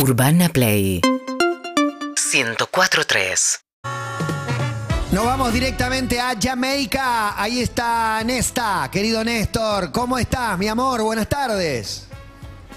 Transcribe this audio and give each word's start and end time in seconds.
Urbana 0.00 0.48
Play 0.48 1.00
104.3 1.02 3.58
Nos 5.10 5.24
vamos 5.24 5.52
directamente 5.52 6.20
a 6.20 6.34
Jamaica. 6.40 7.34
Ahí 7.40 7.60
está 7.60 8.22
Nesta, 8.24 8.88
querido 8.92 9.24
Néstor. 9.24 9.90
¿Cómo 9.90 10.16
estás, 10.18 10.56
mi 10.58 10.68
amor? 10.68 11.02
Buenas 11.02 11.28
tardes. 11.28 12.04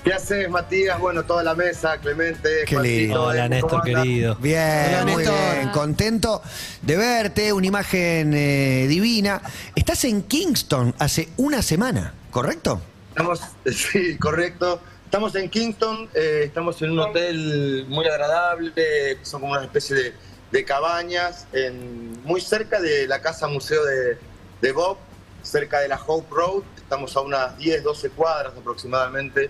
¿Qué 0.04 0.12
haces, 0.14 0.50
Matías? 0.50 1.00
Bueno, 1.00 1.22
toda 1.24 1.44
la 1.44 1.54
mesa, 1.54 2.00
Clemente, 2.00 2.64
Qué 2.66 2.80
lindo. 2.80 3.26
Hola, 3.26 3.44
¿cómo 3.44 3.54
Néstor, 3.56 3.84
querido. 3.84 4.36
Bien, 4.38 4.86
Hola, 4.88 5.04
muy 5.06 5.16
Néstor. 5.18 5.56
bien. 5.58 5.70
Contento 5.70 6.42
de 6.82 6.98
verte. 6.98 7.54
Una 7.54 7.68
imagen 7.68 8.34
eh, 8.34 8.88
divina. 8.88 9.40
Estás 9.76 10.06
en 10.06 10.24
Kingston 10.24 10.96
hace 10.98 11.30
una 11.38 11.62
semana, 11.62 12.16
¿correcto? 12.32 12.82
Estamos, 13.10 13.42
sí, 13.72 14.18
correcto. 14.18 14.82
Estamos 15.12 15.36
en 15.36 15.50
Kingston, 15.50 16.08
eh, 16.14 16.44
estamos 16.46 16.82
en 16.82 16.92
un 16.92 17.00
hotel 17.00 17.86
muy 17.90 18.06
agradable, 18.08 19.18
son 19.24 19.42
como 19.42 19.52
una 19.52 19.64
especie 19.64 19.94
de, 19.94 20.14
de 20.54 20.64
cabañas, 20.64 21.48
en- 21.52 22.24
muy 22.24 22.40
cerca 22.40 22.80
de 22.80 23.08
la 23.08 23.20
casa 23.22 23.50
museo 23.50 23.84
de, 23.84 24.18
de 24.62 24.72
Bob, 24.72 24.96
cerca 25.44 25.82
de 25.82 25.90
la 25.90 26.00
Hope 26.02 26.28
Road, 26.34 26.64
estamos 26.78 27.14
a 27.18 27.20
unas 27.20 27.58
10, 27.58 27.84
12 27.84 28.10
cuadras 28.12 28.54
aproximadamente. 28.58 29.50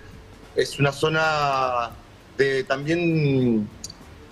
Es 0.55 0.80
una 0.80 0.91
zona 0.91 1.91
de 2.39 2.64
también 2.64 3.70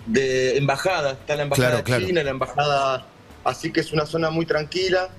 de 0.06 0.56
embajada, 0.56 1.12
está 1.12 1.36
la 1.36 1.44
embajada 1.44 1.68
Claro, 1.68 1.84
claro. 1.84 2.06
china, 2.06 2.24
la 2.24 2.30
embajada, 2.30 3.06
así 3.44 3.70
que 3.70 3.78
es 3.78 3.92
una 3.92 4.04
zona 4.04 4.30
muy 4.30 4.46
tranquila. 4.46 5.10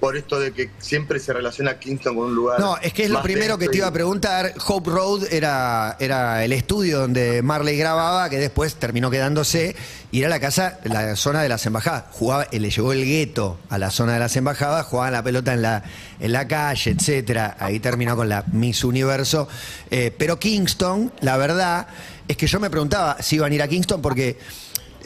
Por 0.00 0.14
esto 0.16 0.38
de 0.38 0.52
que 0.52 0.70
siempre 0.78 1.18
se 1.18 1.32
relaciona 1.32 1.78
Kingston 1.78 2.14
con 2.14 2.26
un 2.26 2.34
lugar. 2.34 2.60
No, 2.60 2.76
es 2.76 2.92
que 2.92 3.04
es 3.04 3.10
lo 3.10 3.22
primero 3.22 3.56
que 3.56 3.68
te 3.68 3.78
iba 3.78 3.86
a 3.86 3.92
preguntar. 3.92 4.52
Hope 4.66 4.90
Road 4.90 5.32
era, 5.32 5.96
era 5.98 6.44
el 6.44 6.52
estudio 6.52 6.98
donde 7.00 7.40
Marley 7.42 7.78
grababa, 7.78 8.28
que 8.28 8.36
después 8.36 8.74
terminó 8.74 9.10
quedándose, 9.10 9.74
y 10.10 10.20
era 10.20 10.28
la 10.28 10.38
casa, 10.38 10.80
la 10.84 11.16
zona 11.16 11.42
de 11.42 11.48
las 11.48 11.64
embajadas. 11.64 12.04
Jugaba, 12.12 12.46
eh, 12.52 12.60
le 12.60 12.68
llevó 12.68 12.92
el 12.92 13.06
gueto 13.06 13.58
a 13.70 13.78
la 13.78 13.90
zona 13.90 14.12
de 14.12 14.18
las 14.18 14.36
embajadas, 14.36 14.84
jugaban 14.84 15.14
la 15.14 15.22
pelota 15.22 15.54
en 15.54 15.62
la, 15.62 15.82
en 16.20 16.32
la 16.32 16.46
calle, 16.46 16.90
etcétera. 16.90 17.56
Ahí 17.58 17.80
terminó 17.80 18.16
con 18.16 18.28
la 18.28 18.44
Miss 18.52 18.84
Universo. 18.84 19.48
Eh, 19.90 20.14
pero 20.16 20.38
Kingston, 20.38 21.10
la 21.22 21.38
verdad, 21.38 21.86
es 22.28 22.36
que 22.36 22.46
yo 22.46 22.60
me 22.60 22.68
preguntaba 22.68 23.16
si 23.22 23.36
iban 23.36 23.50
a 23.50 23.54
ir 23.54 23.62
a 23.62 23.68
Kingston 23.68 24.02
porque. 24.02 24.38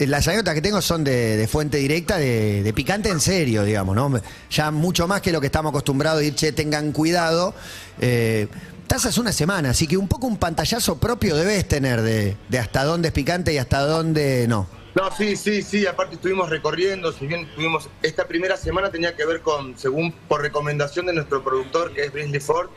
Eh, 0.00 0.06
Las 0.06 0.26
anécdotas 0.26 0.54
que 0.54 0.62
tengo 0.62 0.80
son 0.82 1.04
de, 1.04 1.36
de 1.36 1.46
fuente 1.48 1.78
directa, 1.78 2.18
de, 2.18 2.62
de 2.62 2.72
picante 2.72 3.08
en 3.08 3.20
serio, 3.20 3.64
digamos, 3.64 3.94
¿no? 3.94 4.20
Ya 4.50 4.70
mucho 4.70 5.06
más 5.06 5.20
que 5.20 5.30
lo 5.32 5.40
que 5.40 5.46
estamos 5.46 5.70
acostumbrados 5.70 6.20
a 6.20 6.24
ir, 6.24 6.34
che, 6.34 6.52
tengan 6.52 6.92
cuidado. 6.92 7.54
Eh, 8.00 8.48
hace 8.92 9.20
una 9.20 9.32
semana, 9.32 9.70
así 9.70 9.86
que 9.86 9.96
un 9.96 10.08
poco 10.08 10.26
un 10.26 10.36
pantallazo 10.36 10.98
propio 10.98 11.36
debes 11.36 11.66
tener 11.68 12.02
de, 12.02 12.36
de 12.48 12.58
hasta 12.58 12.82
dónde 12.84 13.08
es 13.08 13.14
picante 13.14 13.52
y 13.52 13.58
hasta 13.58 13.80
dónde 13.80 14.46
no. 14.48 14.66
No, 14.96 15.08
sí, 15.16 15.36
sí, 15.36 15.62
sí, 15.62 15.86
aparte 15.86 16.16
estuvimos 16.16 16.50
recorriendo, 16.50 17.12
si 17.12 17.28
bien 17.28 17.48
tuvimos, 17.54 17.88
esta 18.02 18.26
primera 18.26 18.56
semana 18.56 18.90
tenía 18.90 19.14
que 19.14 19.24
ver 19.24 19.42
con, 19.42 19.78
según 19.78 20.12
por 20.26 20.42
recomendación 20.42 21.06
de 21.06 21.12
nuestro 21.12 21.44
productor, 21.44 21.92
que 21.94 22.06
es 22.06 22.12
Brisley 22.12 22.40
Ford, 22.40 22.68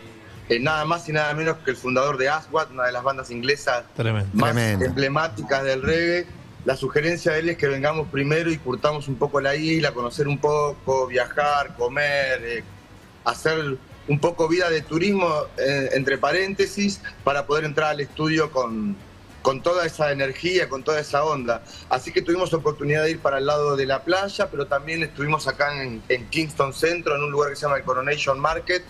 eh, 0.50 0.60
nada 0.60 0.86
más 0.86 1.10
y 1.10 1.14
nada 1.14 1.34
menos 1.34 1.58
que 1.66 1.72
el 1.72 1.78
fundador 1.78 2.18
de 2.20 2.30
Aswad, 2.30 2.70
una 2.72 2.84
de 2.86 2.92
las 2.92 3.02
bandas 3.02 3.32
inglesas 3.32 3.84
Tremendo. 3.96 4.30
más 4.34 4.52
Tremendo. 4.52 4.86
emblemáticas 4.86 5.64
del 5.64 5.82
reggae. 5.82 6.28
La 6.66 6.78
sugerencia 6.78 7.34
de 7.34 7.40
él 7.40 7.50
es 7.50 7.58
que 7.58 7.68
vengamos 7.68 8.08
primero 8.10 8.50
y 8.50 8.58
curtamos 8.58 9.08
un 9.10 9.16
poco 9.16 9.42
la 9.42 9.56
isla, 9.56 9.92
conocer 9.92 10.28
un 10.28 10.38
poco, 10.38 11.08
viajar, 11.08 11.76
comer, 11.76 12.42
eh, 12.42 12.64
hacer 13.26 13.78
un 14.08 14.20
poco 14.20 14.48
vida 14.48 14.70
de 14.70 14.82
turismo, 14.82 15.30
eh, 15.58 15.90
entre 15.94 16.18
paréntesis, 16.18 17.02
para 17.24 17.46
poder 17.46 17.66
entrar 17.66 17.90
al 17.90 18.00
estudio 18.00 18.50
con, 18.50 18.96
con 19.42 19.62
toda 19.62 19.86
esa 19.86 20.12
energía, 20.14 20.70
con 20.70 20.84
toda 20.84 21.02
esa 21.02 21.26
onda. 21.26 21.64
Así 21.90 22.14
que 22.14 22.22
tuvimos 22.22 22.54
oportunidad 22.54 23.04
de 23.04 23.12
ir 23.12 23.20
para 23.20 23.40
el 23.40 23.46
lado 23.46 23.76
de 23.76 23.86
la 23.86 24.04
playa, 24.04 24.50
pero 24.50 24.66
también 24.66 25.04
estuvimos 25.04 25.48
acá 25.50 25.84
en, 25.84 26.02
en 26.08 26.30
Kingston 26.30 26.74
Centro, 26.74 27.16
en 27.16 27.24
un 27.24 27.32
lugar 27.32 27.50
que 27.50 27.58
se 27.58 27.64
llama 27.64 27.78
el 27.78 27.84
Coronation 27.84 28.40
Market, 28.40 28.84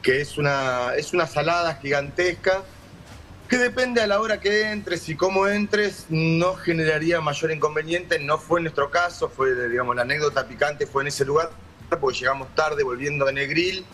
que 0.00 0.20
es 0.20 0.38
una, 0.38 0.94
es 0.96 1.12
una 1.12 1.26
salada 1.26 1.74
gigantesca 1.74 2.62
que 3.48 3.58
depende 3.58 4.00
a 4.00 4.06
la 4.06 4.20
hora 4.20 4.40
que 4.40 4.70
entres 4.70 5.08
y 5.08 5.14
cómo 5.16 5.46
entres, 5.48 6.06
no 6.08 6.54
generaría 6.54 7.20
mayor 7.20 7.52
inconveniente. 7.52 8.18
No 8.18 8.38
fue 8.38 8.60
nuestro 8.60 8.90
caso, 8.90 9.28
fue, 9.28 9.68
digamos, 9.68 9.94
la 9.96 10.02
anécdota 10.02 10.46
picante 10.46 10.86
fue 10.86 11.02
en 11.02 11.08
ese 11.08 11.24
lugar, 11.24 11.50
porque 12.00 12.18
llegamos 12.18 12.54
tarde 12.54 12.82
volviendo 12.82 13.24
de 13.26 13.32
Negril 13.32 13.84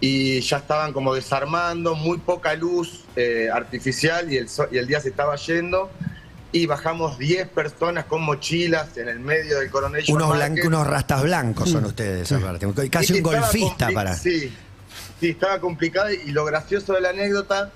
y 0.00 0.40
ya 0.40 0.58
estaban 0.58 0.92
como 0.92 1.14
desarmando, 1.14 1.94
muy 1.94 2.18
poca 2.18 2.54
luz 2.54 3.04
eh, 3.16 3.48
artificial 3.52 4.30
y 4.32 4.36
el, 4.38 4.48
so- 4.48 4.68
y 4.70 4.78
el 4.78 4.86
día 4.86 5.00
se 5.00 5.08
estaba 5.10 5.36
yendo. 5.36 5.90
Y 6.52 6.66
bajamos 6.66 7.18
10 7.18 7.48
personas 7.48 8.04
con 8.04 8.22
mochilas 8.22 8.96
en 8.96 9.08
el 9.08 9.18
medio 9.18 9.58
del 9.58 9.70
Coronation 9.70 10.16
Unos, 10.16 10.38
unos 10.64 10.86
rastas 10.86 11.22
blancos 11.24 11.68
son 11.68 11.84
ustedes, 11.84 12.30
aparte. 12.30 12.68
Casi 12.90 13.14
un 13.14 13.22
golfista 13.24 13.90
para. 13.90 14.14
Sí, 14.14 14.54
sí, 15.18 15.30
estaba 15.30 15.58
complicado 15.58 16.12
y 16.12 16.30
lo 16.30 16.44
gracioso 16.44 16.92
de 16.92 17.00
la 17.00 17.08
anécdota 17.10 17.72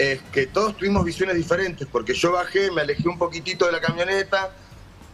es 0.00 0.20
que 0.32 0.46
todos 0.46 0.76
tuvimos 0.76 1.04
visiones 1.04 1.36
diferentes, 1.36 1.86
porque 1.86 2.14
yo 2.14 2.32
bajé, 2.32 2.70
me 2.70 2.80
alejé 2.80 3.06
un 3.06 3.18
poquitito 3.18 3.66
de 3.66 3.72
la 3.72 3.80
camioneta, 3.80 4.50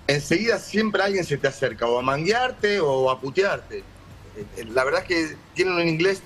enseguida 0.06 0.60
siempre 0.60 1.02
alguien 1.02 1.24
se 1.24 1.36
te 1.36 1.48
acerca, 1.48 1.86
o 1.86 1.98
a 1.98 2.02
manguearte 2.02 2.78
o 2.78 3.10
a 3.10 3.20
putearte. 3.20 3.78
Eh, 3.78 3.82
eh, 4.56 4.64
La 4.72 4.84
verdad 4.84 5.02
es 5.02 5.08
que 5.08 5.36
tienen 5.54 5.74
un 5.74 5.88
inglés 5.88 6.22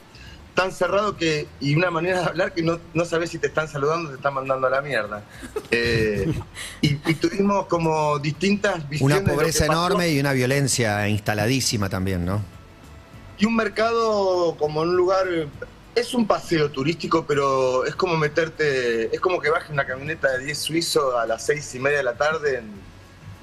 tan 0.54 0.72
cerrado 0.72 1.16
que 1.16 1.46
y 1.60 1.74
una 1.74 1.90
manera 1.90 2.20
de 2.20 2.26
hablar 2.26 2.52
que 2.52 2.62
no, 2.62 2.78
no 2.92 3.04
sabes 3.06 3.30
si 3.30 3.38
te 3.38 3.46
están 3.46 3.66
saludando 3.66 4.08
o 4.08 4.10
te 4.10 4.16
están 4.16 4.34
mandando 4.34 4.66
a 4.66 4.70
la 4.70 4.82
mierda. 4.82 5.22
Eh, 5.70 6.30
y, 6.82 6.98
y 7.10 7.14
tuvimos 7.14 7.66
como 7.66 8.18
distintas 8.18 8.86
visiones. 8.88 9.20
Una 9.22 9.32
pobreza 9.32 9.64
enorme 9.64 10.10
y 10.10 10.20
una 10.20 10.32
violencia 10.32 11.08
instaladísima 11.08 11.88
también, 11.88 12.26
¿no? 12.26 12.42
Y 13.38 13.46
un 13.46 13.56
mercado 13.56 14.54
como 14.58 14.82
un 14.82 14.94
lugar, 14.96 15.26
es 15.94 16.14
un 16.14 16.26
paseo 16.26 16.70
turístico, 16.70 17.24
pero 17.26 17.84
es 17.84 17.94
como 17.94 18.16
meterte, 18.16 19.14
es 19.14 19.20
como 19.20 19.40
que 19.40 19.50
bajes 19.50 19.70
una 19.70 19.86
camioneta 19.86 20.30
de 20.32 20.44
10 20.44 20.58
suizo 20.58 21.18
a 21.18 21.26
las 21.26 21.44
6 21.46 21.74
y 21.74 21.78
media 21.80 21.98
de 21.98 22.04
la 22.04 22.14
tarde 22.14 22.58
en, 22.58 22.70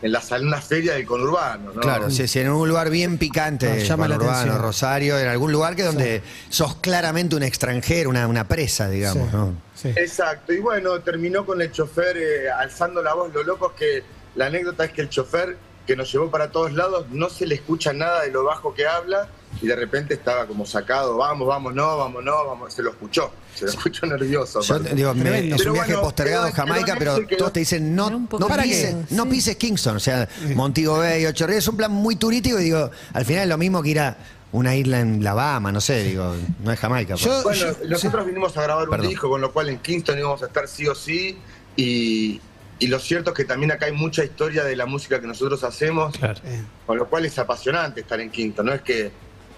en 0.02 0.12
la 0.12 0.22
sal- 0.22 0.46
una 0.46 0.62
feria 0.62 0.94
del 0.94 1.06
conurbano, 1.06 1.74
¿no? 1.74 1.82
Claro, 1.82 2.10
sí, 2.10 2.28
sí, 2.28 2.40
en 2.40 2.50
un 2.50 2.68
lugar 2.70 2.90
bien 2.90 3.18
picante, 3.18 3.68
Nos 3.80 3.88
llama 3.88 4.08
la 4.08 4.16
urbano, 4.16 4.32
atención. 4.38 4.62
Rosario, 4.62 5.20
en 5.20 5.28
algún 5.28 5.52
lugar 5.52 5.76
que 5.76 5.84
donde 5.84 6.22
sos 6.50 6.76
claramente 6.76 7.36
un 7.36 7.44
extranjero, 7.44 8.10
una, 8.10 8.28
una 8.28 8.48
presa, 8.48 8.90
digamos, 8.90 9.30
Sí. 9.30 9.36
¿no? 9.36 9.54
Sí. 9.76 9.90
Exacto, 9.96 10.54
y 10.54 10.60
bueno, 10.60 11.00
terminó 11.02 11.46
con 11.46 11.62
el 11.62 11.72
chofer 11.72 12.18
eh, 12.18 12.50
alzando 12.50 13.02
la 13.04 13.14
voz. 13.14 13.32
Lo 13.34 13.44
loco 13.44 13.72
es 13.76 13.80
que 13.80 14.04
la 14.36 14.48
anécdota 14.48 14.86
es 14.86 14.92
que 14.92 15.02
el 15.02 15.10
chofer 15.10 15.58
que 15.86 15.96
nos 15.96 16.12
llevó 16.12 16.30
para 16.32 16.52
todos 16.52 16.74
lados 16.74 17.06
no 17.12 17.30
se 17.30 17.46
le 17.46 17.56
escucha 17.56 17.94
nada 17.94 18.24
de 18.24 18.32
lo 18.32 18.44
bajo 18.44 18.74
que 18.74 18.86
habla 18.88 19.28
y 19.62 19.68
de 19.68 19.76
repente 19.76 20.14
estaba 20.14 20.46
como 20.46 20.66
sacado, 20.66 21.18
vamos, 21.18 21.48
vamos, 21.48 21.74
no, 21.74 21.98
vamos, 21.98 22.24
no, 22.24 22.46
vamos, 22.46 22.74
se 22.74 22.82
lo 22.84 22.92
escuchó, 22.92 23.32
se 23.56 23.66
lo 23.66 23.72
escuchó 23.72 24.06
nervioso. 24.06 24.62
Yo 24.62 24.80
digo, 24.80 25.14
me- 25.14 25.50
es 25.54 25.66
un 25.66 25.74
viaje 25.74 25.94
bueno, 25.94 26.02
postergado 26.02 26.46
a 26.46 26.52
Jamaica, 26.52 26.96
pero 26.98 27.18
todos 27.38 27.54
te 27.54 27.60
dicen, 27.62 27.96
no, 27.96 28.10
no, 28.10 28.28
pises, 28.30 28.64
bien, 28.94 29.08
no 29.12 29.24
sí. 29.24 29.30
pises 29.30 29.56
Kingston, 29.58 29.96
o 29.98 30.00
sea, 30.00 30.28
Montego 30.56 30.98
Bay, 31.00 31.26
Ocho 31.26 31.48
Ríos, 31.48 31.60
es 31.60 31.68
un 31.68 31.78
plan 31.78 31.92
muy 31.92 32.16
turístico 32.16 32.60
y 32.60 32.66
digo, 32.66 32.90
al 33.14 33.26
final 33.26 33.44
es 33.44 33.50
lo 33.50 33.58
mismo 33.58 33.82
que 33.82 33.90
ir 33.90 34.00
a 34.00 34.18
una 34.52 34.76
isla 34.76 35.02
en 35.02 35.24
La 35.24 35.34
Bahama, 35.34 35.72
no 35.72 35.82
sé, 35.82 36.04
digo, 36.04 36.34
no 36.64 36.72
es 36.72 36.80
Jamaica. 36.80 37.16
pues. 37.16 37.26
Yo- 37.26 37.44
Bueno, 37.44 37.66
nosotros 37.90 38.26
vinimos 38.26 38.56
a 38.58 38.62
grabar 38.64 38.86
un 38.86 38.92
Perdón. 38.92 39.10
disco, 39.10 39.30
con 39.30 39.42
lo 39.42 39.52
cual 39.52 39.70
en 39.70 39.80
Kingston 39.80 40.18
íbamos 40.18 40.42
a 40.44 40.46
estar 40.48 40.68
sí 40.68 40.88
o 40.88 40.96
sí. 40.96 41.38
Y, 41.76 42.40
y 42.80 42.88
lo 42.88 42.98
cierto 43.00 43.32
es 43.32 43.36
que 43.36 43.44
también 43.46 43.72
acá 43.72 43.88
hay 43.88 43.92
mucha 43.92 44.24
historia 44.24 44.64
de 44.64 44.76
la 44.76 44.86
música 44.86 45.20
que 45.20 45.28
nosotros 45.28 45.64
hacemos, 45.64 46.16
Claro. 46.18 46.40
Con 46.86 46.98
lo 46.98 47.08
cual 47.08 47.26
es 47.26 47.38
apasionante 47.38 48.02
estar 48.02 48.20
en 48.22 48.30
Kingston. 48.32 48.66
No 48.68 48.74
es 48.74 48.82
que 48.82 49.12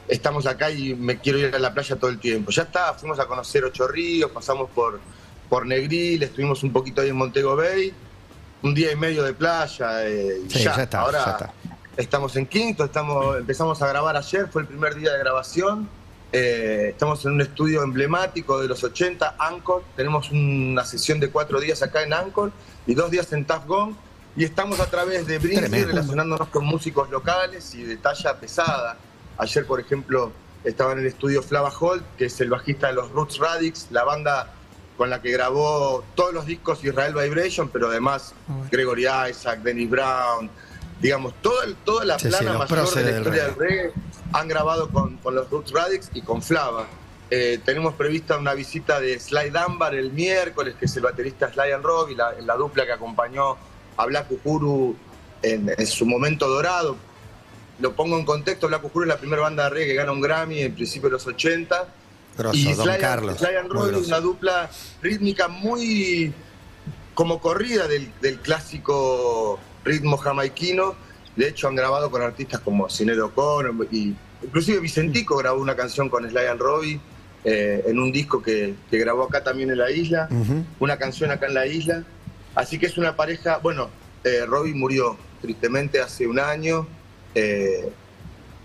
estamos 0.10 0.46
acá 0.48 0.70
y 0.72 0.94
me 0.96 1.20
quiero 1.20 1.38
ir 1.40 1.56
a 1.56 1.60
la 1.60 1.74
playa 1.74 1.96
todo 1.96 2.10
el 2.10 2.20
tiempo. 2.20 2.52
Ya 2.52 2.64
está, 2.64 2.94
fuimos 2.96 3.20
a 3.20 3.26
conocer 3.28 3.64
Ocho 3.64 3.88
Ríos, 3.88 4.32
pasamos 4.32 4.70
por, 4.72 5.00
por 5.48 5.66
Negril, 5.66 6.22
estuvimos 6.24 6.64
un 6.64 6.74
poquito 6.74 7.02
ahí 7.02 7.10
en 7.10 7.16
Montego 7.16 7.56
Bay, 7.56 7.94
un 8.64 8.74
día 8.74 8.92
y 8.92 8.96
medio 8.96 9.24
de 9.24 9.34
playa. 9.34 10.06
eh, 10.08 10.42
Sí, 10.50 10.64
ya 10.64 10.74
está, 10.76 11.02
Ahora 11.02 11.24
ya 11.26 11.32
está. 11.32 11.54
estamos 11.96 12.36
en 12.36 12.46
Kingston, 12.48 12.88
estamos, 12.88 13.38
empezamos 13.38 13.82
a 13.82 13.88
grabar 13.88 14.18
ayer, 14.18 14.48
fue 14.52 14.64
el 14.64 14.68
primer 14.68 14.96
día 14.96 15.14
de 15.14 15.20
grabación. 15.20 15.88
Eh, 16.32 16.90
estamos 16.92 17.26
en 17.26 17.32
un 17.32 17.42
estudio 17.42 17.82
emblemático 17.82 18.60
de 18.62 18.68
los 18.68 18.84
80, 18.84 19.36
Anchor. 19.40 19.84
Tenemos 19.96 20.30
una 20.30 20.86
sesión 20.86 21.20
de 21.20 21.32
cuatro 21.32 21.60
días 21.60 21.82
acá 21.82 22.04
en 22.04 22.14
Anchor 22.14 22.52
y 22.86 22.94
dos 22.94 23.10
días 23.10 23.34
en 23.34 23.48
Gong. 23.66 23.96
Y 24.36 24.44
estamos 24.44 24.80
a 24.80 24.86
través 24.86 25.26
de 25.26 25.40
Tremendo. 25.40 25.88
relacionándonos 25.88 26.48
con 26.50 26.66
músicos 26.66 27.10
locales 27.10 27.74
y 27.74 27.82
de 27.84 27.98
talla 27.98 28.36
pesada. 28.40 28.96
Ayer, 29.40 29.66
por 29.66 29.80
ejemplo, 29.80 30.32
estaba 30.64 30.92
en 30.94 31.00
el 31.00 31.08
estudio 31.08 31.42
Flava 31.42 31.72
Holt, 31.78 32.04
que 32.18 32.26
es 32.26 32.40
el 32.42 32.50
bajista 32.50 32.88
de 32.88 32.94
los 32.94 33.10
Roots 33.12 33.38
Radix, 33.40 33.88
la 33.90 34.04
banda 34.04 34.54
con 34.98 35.10
la 35.10 35.22
que 35.22 35.32
grabó 35.32 36.04
todos 36.14 36.34
los 36.34 36.46
discos 36.46 36.84
Israel 36.84 37.14
Vibration, 37.14 37.70
pero 37.70 37.88
además. 37.88 38.34
Gregory 38.70 39.06
Isaac, 39.30 39.62
Dennis 39.62 39.90
Brown, 39.90 40.50
digamos, 41.02 41.34
toda, 41.42 41.66
toda 41.86 42.04
la 42.04 42.20
Sí, 42.20 42.28
plana 42.28 42.58
mayor 42.58 42.94
de 42.94 42.96
la 42.96 43.08
del 43.08 43.18
historia 43.18 43.44
del 43.46 43.56
reggae 43.56 43.94
han 44.34 44.48
grabado 44.50 44.90
con, 44.90 45.16
con 45.18 45.36
los 45.36 45.50
Roots 45.50 45.72
Radix 45.72 46.10
y 46.14 46.22
con 46.22 46.42
Flava. 46.42 46.86
Eh, 47.32 47.60
tenemos 47.64 47.94
prevista 47.94 48.38
una 48.38 48.54
visita 48.54 49.00
de 49.00 49.20
Sly 49.20 49.52
Dunbar 49.52 49.96
el 49.96 50.12
miércoles, 50.12 50.76
que 50.78 50.86
es 50.86 50.96
el 50.98 51.04
baterista 51.04 51.50
Sly 51.52 51.72
and 51.72 51.86
Robbie, 51.86 52.16
la, 52.16 52.34
la 52.42 52.56
dupla 52.56 52.86
que 52.86 52.92
acompañó 52.92 53.56
a 53.96 54.06
Black 54.06 54.28
Uhuru 54.32 54.96
en, 55.42 55.72
en 55.78 55.88
su 55.88 56.06
momento 56.06 56.48
dorado. 56.50 56.98
Lo 57.80 57.94
pongo 57.94 58.18
en 58.18 58.26
contexto, 58.26 58.68
Black 58.68 58.84
Uhuru 58.84 59.04
es 59.04 59.08
la 59.10 59.18
primera 59.18 59.42
banda 59.42 59.64
de 59.66 59.70
reggae 59.70 59.88
que 59.88 59.94
gana 59.96 60.12
un 60.12 60.22
Grammy 60.22 60.62
en 60.62 60.74
principio 60.74 61.10
de 61.10 61.14
los 61.14 61.26
80. 61.28 61.88
Grosso, 62.38 62.58
y 62.58 62.74
Don 62.74 62.86
Sly, 62.86 62.98
Carlos. 63.00 63.38
Sly 63.38 63.56
and 63.56 63.72
Robbie 63.72 63.98
una 63.98 64.20
dupla 64.20 64.70
rítmica 65.02 65.48
muy 65.48 66.34
como 67.14 67.40
corrida 67.40 67.88
del, 67.88 68.12
del 68.22 68.40
clásico 68.40 69.60
ritmo 69.84 70.18
jamaiquino. 70.18 70.96
De 71.36 71.48
hecho, 71.48 71.68
han 71.68 71.76
grabado 71.76 72.12
con 72.12 72.22
artistas 72.22 72.60
como 72.62 72.90
Sinead 72.90 73.20
O'Connor 73.20 73.88
y 73.92 74.16
inclusive 74.44 74.80
Vicentico 74.80 75.38
grabó 75.38 75.62
una 75.62 75.76
canción 75.76 76.10
con 76.10 76.30
Sly 76.30 76.46
and 76.46 76.60
Robbie 76.60 77.00
eh, 77.44 77.84
en 77.88 78.00
un 78.00 78.12
disco 78.12 78.42
que, 78.42 78.76
que 78.90 78.98
grabó 78.98 79.24
acá 79.24 79.44
también 79.44 79.70
en 79.70 79.78
la 79.78 79.90
isla, 79.92 80.28
una 80.80 80.98
canción 80.98 81.32
acá 81.32 81.48
en 81.48 81.54
la 81.54 81.66
isla. 81.66 82.04
Así 82.56 82.78
que 82.78 82.88
es 82.88 82.98
una 82.98 83.16
pareja, 83.16 83.60
bueno, 83.60 83.90
eh, 84.24 84.46
Robbie 84.46 84.74
murió 84.74 85.18
tristemente 85.42 86.02
hace 86.02 86.28
un 86.28 86.40
año. 86.40 86.88
Eh, 87.36 87.90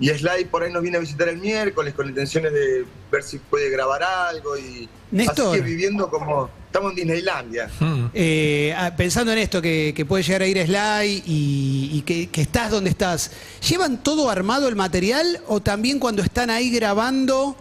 y 0.01 0.09
Sly 0.09 0.47
por 0.51 0.63
ahí 0.63 0.73
nos 0.73 0.83
viene 0.83 0.97
a 0.97 1.01
visitar 1.01 1.29
el 1.29 1.39
miércoles 1.39 1.95
con 1.95 2.09
intenciones 2.09 2.53
de 2.53 2.85
ver 3.11 3.23
si 3.23 3.39
puede 3.39 3.71
grabar 3.71 4.03
algo 4.03 4.57
y 4.59 4.89
Néstor. 5.11 5.49
así 5.49 5.59
que 5.59 5.63
viviendo 5.63 6.11
como 6.11 6.51
estamos 6.67 6.91
en 6.91 6.97
Disneylandia. 6.97 7.71
Mm. 7.79 8.07
Eh, 8.13 8.75
ah, 8.77 8.93
pensando 8.97 9.31
en 9.33 9.39
esto, 9.39 9.63
que, 9.63 9.93
que 9.95 10.05
puede 10.05 10.25
llegar 10.25 10.43
a 10.43 10.47
ir 10.47 10.59
Sly 10.59 11.23
y, 11.25 11.91
y 11.93 12.03
que, 12.03 12.29
que 12.29 12.43
estás 12.43 12.71
donde 12.71 12.91
estás, 12.91 13.31
¿llevan 13.69 14.03
todo 14.03 14.29
armado 14.29 14.67
el 14.67 14.75
material 14.75 15.41
o 15.47 15.61
también 15.61 16.01
cuando 16.01 16.23
están 16.23 16.51
ahí 16.51 16.71
grabando 16.71 17.57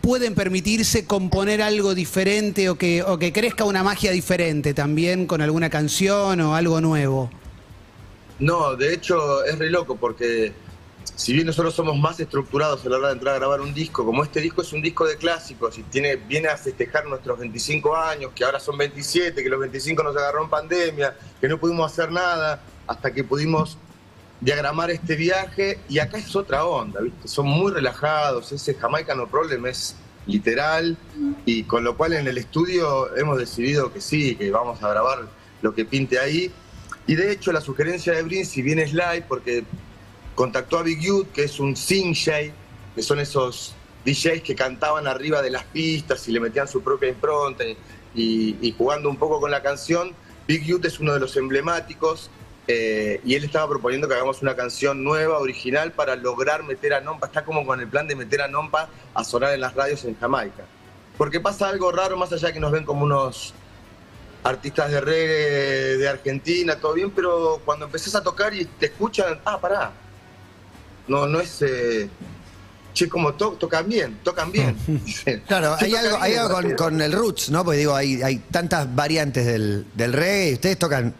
pueden 0.00 0.34
permitirse 0.34 1.04
componer 1.04 1.60
algo 1.60 1.94
diferente 1.94 2.70
o 2.70 2.76
que, 2.78 3.02
o 3.02 3.18
que 3.18 3.32
crezca 3.32 3.64
una 3.64 3.82
magia 3.82 4.10
diferente 4.10 4.72
también 4.72 5.26
con 5.26 5.42
alguna 5.42 5.68
canción 5.68 6.40
o 6.40 6.54
algo 6.54 6.80
nuevo? 6.80 7.30
No, 8.38 8.76
de 8.76 8.94
hecho 8.94 9.44
es 9.44 9.58
re 9.58 9.70
loco 9.70 9.96
porque 9.96 10.52
si 11.14 11.32
bien 11.32 11.46
nosotros 11.46 11.74
somos 11.74 11.98
más 11.98 12.20
estructurados 12.20 12.84
a 12.86 12.88
la 12.88 12.96
hora 12.98 13.08
de 13.08 13.14
entrar 13.14 13.34
a 13.34 13.38
grabar 13.38 13.60
un 13.60 13.74
disco, 13.74 14.04
como 14.04 14.22
este 14.22 14.40
disco 14.40 14.62
es 14.62 14.72
un 14.72 14.82
disco 14.82 15.04
de 15.06 15.16
clásicos 15.16 15.76
y 15.78 15.82
tiene, 15.82 16.16
viene 16.16 16.48
a 16.48 16.56
festejar 16.56 17.06
nuestros 17.06 17.38
25 17.38 17.96
años, 17.96 18.32
que 18.34 18.44
ahora 18.44 18.60
son 18.60 18.78
27, 18.78 19.42
que 19.42 19.48
los 19.48 19.58
25 19.58 20.02
nos 20.02 20.16
agarró 20.16 20.44
en 20.44 20.50
pandemia, 20.50 21.16
que 21.40 21.48
no 21.48 21.58
pudimos 21.58 21.90
hacer 21.90 22.12
nada 22.12 22.62
hasta 22.86 23.12
que 23.12 23.24
pudimos 23.24 23.76
diagramar 24.40 24.90
este 24.90 25.16
viaje 25.16 25.80
y 25.88 25.98
acá 25.98 26.18
es 26.18 26.36
otra 26.36 26.64
onda, 26.64 27.00
¿viste? 27.00 27.26
Son 27.26 27.46
muy 27.46 27.72
relajados, 27.72 28.52
ese 28.52 28.74
Jamaica 28.74 29.14
No 29.14 29.26
Problem 29.26 29.66
es 29.66 29.96
literal 30.26 30.96
y 31.44 31.64
con 31.64 31.82
lo 31.82 31.96
cual 31.96 32.12
en 32.12 32.28
el 32.28 32.38
estudio 32.38 33.16
hemos 33.16 33.38
decidido 33.38 33.92
que 33.92 34.00
sí, 34.00 34.36
que 34.36 34.50
vamos 34.50 34.80
a 34.82 34.88
grabar 34.90 35.26
lo 35.62 35.74
que 35.74 35.84
pinte 35.84 36.20
ahí 36.20 36.52
y 37.08 37.16
de 37.16 37.32
hecho 37.32 37.52
la 37.52 37.62
sugerencia 37.62 38.12
de 38.12 38.22
Brin, 38.22 38.44
si 38.44 38.60
bien 38.60 38.78
es 38.78 38.92
live, 38.92 39.24
porque 39.26 39.64
contactó 40.34 40.78
a 40.78 40.82
Big 40.82 41.00
Youth, 41.00 41.32
que 41.32 41.44
es 41.44 41.58
un 41.58 41.74
sing-jay, 41.74 42.52
que 42.94 43.02
son 43.02 43.18
esos 43.18 43.74
DJs 44.04 44.42
que 44.42 44.54
cantaban 44.54 45.06
arriba 45.06 45.40
de 45.40 45.50
las 45.50 45.64
pistas 45.64 46.28
y 46.28 46.32
le 46.32 46.38
metían 46.38 46.68
su 46.68 46.82
propia 46.82 47.08
impronta 47.08 47.64
y, 48.14 48.74
jugando 48.76 49.08
un 49.08 49.16
poco 49.16 49.40
con 49.40 49.50
la 49.50 49.62
canción. 49.62 50.12
Big 50.46 50.64
Youth 50.66 50.84
es 50.84 51.00
uno 51.00 51.14
de 51.14 51.20
los 51.20 51.34
emblemáticos 51.38 52.30
eh, 52.66 53.22
y 53.24 53.34
él 53.34 53.44
estaba 53.44 53.66
proponiendo 53.66 54.06
que 54.06 54.12
hagamos 54.12 54.42
una 54.42 54.54
canción 54.54 55.02
nueva, 55.02 55.38
original, 55.38 55.92
para 55.92 56.14
lograr 56.14 56.62
meter 56.62 56.92
a 56.92 57.00
Nompa. 57.00 57.28
Está 57.28 57.42
como 57.42 57.64
con 57.64 57.80
el 57.80 57.88
plan 57.88 58.06
de 58.06 58.16
meter 58.16 58.42
a 58.42 58.48
Nompa 58.48 58.90
a 59.14 59.24
sonar 59.24 59.54
en 59.54 59.62
las 59.62 59.74
radios 59.74 60.04
en 60.04 60.14
Jamaica. 60.18 60.66
Porque 61.16 61.40
pasa 61.40 61.70
algo 61.70 61.90
raro, 61.90 62.18
más 62.18 62.30
allá 62.34 62.52
que 62.52 62.60
nos 62.60 62.70
ven 62.70 62.84
como 62.84 63.04
unos 63.04 63.54
artistas 64.44 64.90
de 64.90 65.00
reggae 65.00 65.96
de 65.98 66.08
Argentina, 66.08 66.76
todo 66.76 66.94
bien, 66.94 67.10
pero 67.10 67.60
cuando 67.64 67.86
empezás 67.86 68.14
a 68.14 68.22
tocar 68.22 68.54
y 68.54 68.64
te 68.64 68.86
escuchan, 68.86 69.40
ah, 69.44 69.58
pará. 69.60 69.92
No, 71.06 71.26
no 71.26 71.40
es. 71.40 71.62
Eh, 71.62 72.08
che, 72.94 73.08
como 73.08 73.34
to- 73.34 73.52
tocan 73.52 73.88
bien, 73.88 74.18
tocan 74.22 74.50
bien. 74.52 74.76
Claro, 75.46 75.76
"Che, 75.78 75.86
hay 75.86 75.94
algo, 75.94 76.16
hay 76.20 76.34
algo 76.34 76.54
con, 76.54 76.62
rapero". 76.64 76.76
con 76.76 77.00
el 77.00 77.12
roots, 77.12 77.50
¿no? 77.50 77.64
Porque 77.64 77.78
digo, 77.78 77.94
hay, 77.94 78.22
hay 78.22 78.38
tantas 78.50 78.94
variantes 78.94 79.46
del, 79.46 79.86
del 79.94 80.12
reggae 80.12 80.50
y 80.50 80.54
ustedes 80.54 80.78
tocan, 80.78 81.14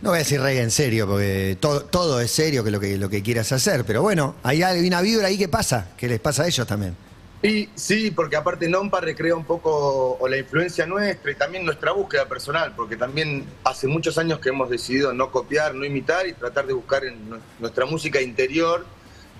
no 0.00 0.10
voy 0.10 0.16
a 0.16 0.18
decir 0.20 0.40
reggae 0.40 0.62
en 0.62 0.70
serio, 0.70 1.06
porque 1.06 1.56
todo, 1.60 1.82
todo 1.84 2.20
es 2.20 2.30
serio 2.30 2.62
que 2.64 2.70
lo, 2.70 2.80
que 2.80 2.96
lo 2.98 3.08
que 3.08 3.22
quieras 3.22 3.50
hacer, 3.52 3.84
pero 3.84 4.02
bueno, 4.02 4.36
hay 4.42 4.62
algo- 4.62 4.86
una 4.86 5.00
vibra 5.00 5.28
ahí 5.28 5.38
que 5.38 5.48
pasa, 5.48 5.88
que 5.96 6.08
les 6.08 6.20
pasa 6.20 6.42
a 6.44 6.46
ellos 6.46 6.66
también. 6.66 6.96
Y 7.42 7.68
sí, 7.74 8.12
porque 8.12 8.36
aparte 8.36 8.68
Nompa 8.68 9.00
recrea 9.00 9.34
un 9.34 9.44
poco 9.44 10.16
o 10.20 10.28
la 10.28 10.36
influencia 10.36 10.86
nuestra 10.86 11.32
y 11.32 11.34
también 11.34 11.64
nuestra 11.64 11.90
búsqueda 11.90 12.26
personal, 12.28 12.72
porque 12.76 12.96
también 12.96 13.44
hace 13.64 13.88
muchos 13.88 14.16
años 14.16 14.38
que 14.38 14.50
hemos 14.50 14.70
decidido 14.70 15.12
no 15.12 15.32
copiar, 15.32 15.74
no 15.74 15.84
imitar 15.84 16.26
y 16.28 16.34
tratar 16.34 16.66
de 16.68 16.72
buscar 16.72 17.04
en 17.04 17.28
nu- 17.28 17.40
nuestra 17.58 17.84
música 17.84 18.20
interior, 18.20 18.86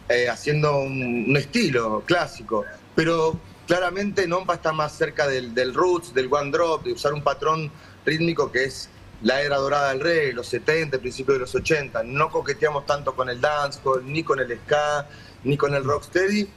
eh, 0.09 0.29
haciendo 0.29 0.79
un, 0.79 1.27
un 1.29 1.37
estilo 1.37 2.03
clásico. 2.05 2.65
Pero 2.97 3.39
claramente 3.69 4.27
Nompa 4.27 4.55
está 4.55 4.73
más 4.73 4.97
cerca 4.99 5.29
del, 5.29 5.55
del 5.55 5.73
roots, 5.73 6.13
del 6.13 6.27
one 6.29 6.51
drop, 6.51 6.83
de 6.83 6.95
usar 6.95 7.13
un 7.15 7.23
patrón 7.23 7.71
rítmico 8.05 8.51
que 8.51 8.65
es 8.65 8.89
la 9.23 9.41
era 9.43 9.59
dorada 9.59 9.91
del 9.91 10.01
reggae, 10.01 10.33
los 10.33 10.49
70, 10.49 10.99
principios 10.99 11.37
de 11.37 11.41
los 11.43 11.55
80. 11.55 12.03
No 12.03 12.31
coqueteamos 12.31 12.85
tanto 12.85 13.15
con 13.15 13.31
el 13.31 13.41
dancehall, 13.41 14.03
ni 14.05 14.25
con 14.25 14.41
el 14.41 14.59
ska, 14.65 15.07
ni 15.45 15.57
con 15.57 15.73
el 15.73 15.85
rocksteady. 15.85 16.49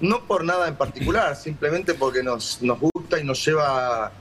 No 0.00 0.24
por 0.24 0.44
nada 0.44 0.68
en 0.68 0.76
particular, 0.76 1.36
simplemente 1.36 1.94
porque 1.94 2.22
nos, 2.22 2.60
nos 2.62 2.78
gusta 2.78 3.18
y 3.20 3.24
nos 3.24 3.44
lleva 3.44 4.12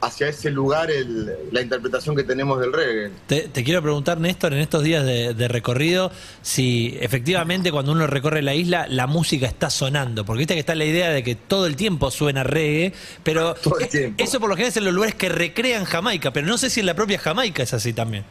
hacia 0.00 0.26
ese 0.26 0.50
lugar 0.50 0.90
el- 0.90 1.30
la 1.52 1.60
interpretación 1.62 2.16
que 2.16 2.24
tenemos 2.24 2.58
del 2.60 2.72
reggae. 2.72 3.12
Te, 3.28 3.42
te 3.42 3.62
quiero 3.62 3.80
preguntar, 3.82 4.18
Néstor, 4.18 4.52
en 4.52 4.58
estos 4.58 4.82
días 4.82 5.04
de, 5.06 5.32
de 5.32 5.46
recorrido, 5.46 6.10
si 6.42 6.98
efectivamente 7.00 7.70
cuando 7.70 7.92
uno 7.92 8.08
recorre 8.08 8.42
la 8.42 8.52
isla, 8.52 8.86
la 8.88 9.06
música 9.06 9.46
está 9.46 9.70
sonando. 9.70 10.24
Porque 10.24 10.38
viste 10.38 10.54
que 10.54 10.60
está 10.60 10.74
la 10.74 10.86
idea 10.86 11.10
de 11.10 11.22
que 11.22 11.36
todo 11.36 11.66
el 11.66 11.76
tiempo 11.76 12.10
suena 12.10 12.42
reggae, 12.42 12.92
pero 13.22 13.54
Todo 13.54 13.78
el 13.78 13.88
tiempo. 13.88 14.24
eso 14.24 14.40
por 14.40 14.48
lo 14.48 14.56
general 14.56 14.70
es 14.70 14.76
en 14.78 14.84
los 14.86 14.92
lugares 14.94 15.14
que 15.14 15.28
recrean 15.28 15.84
Jamaica, 15.84 16.32
pero 16.32 16.48
no 16.48 16.58
sé 16.58 16.68
si 16.68 16.80
en 16.80 16.86
la 16.86 16.94
propia 16.94 17.20
Jamaica 17.20 17.62
es 17.62 17.72
así 17.72 17.92
también. 17.92 18.24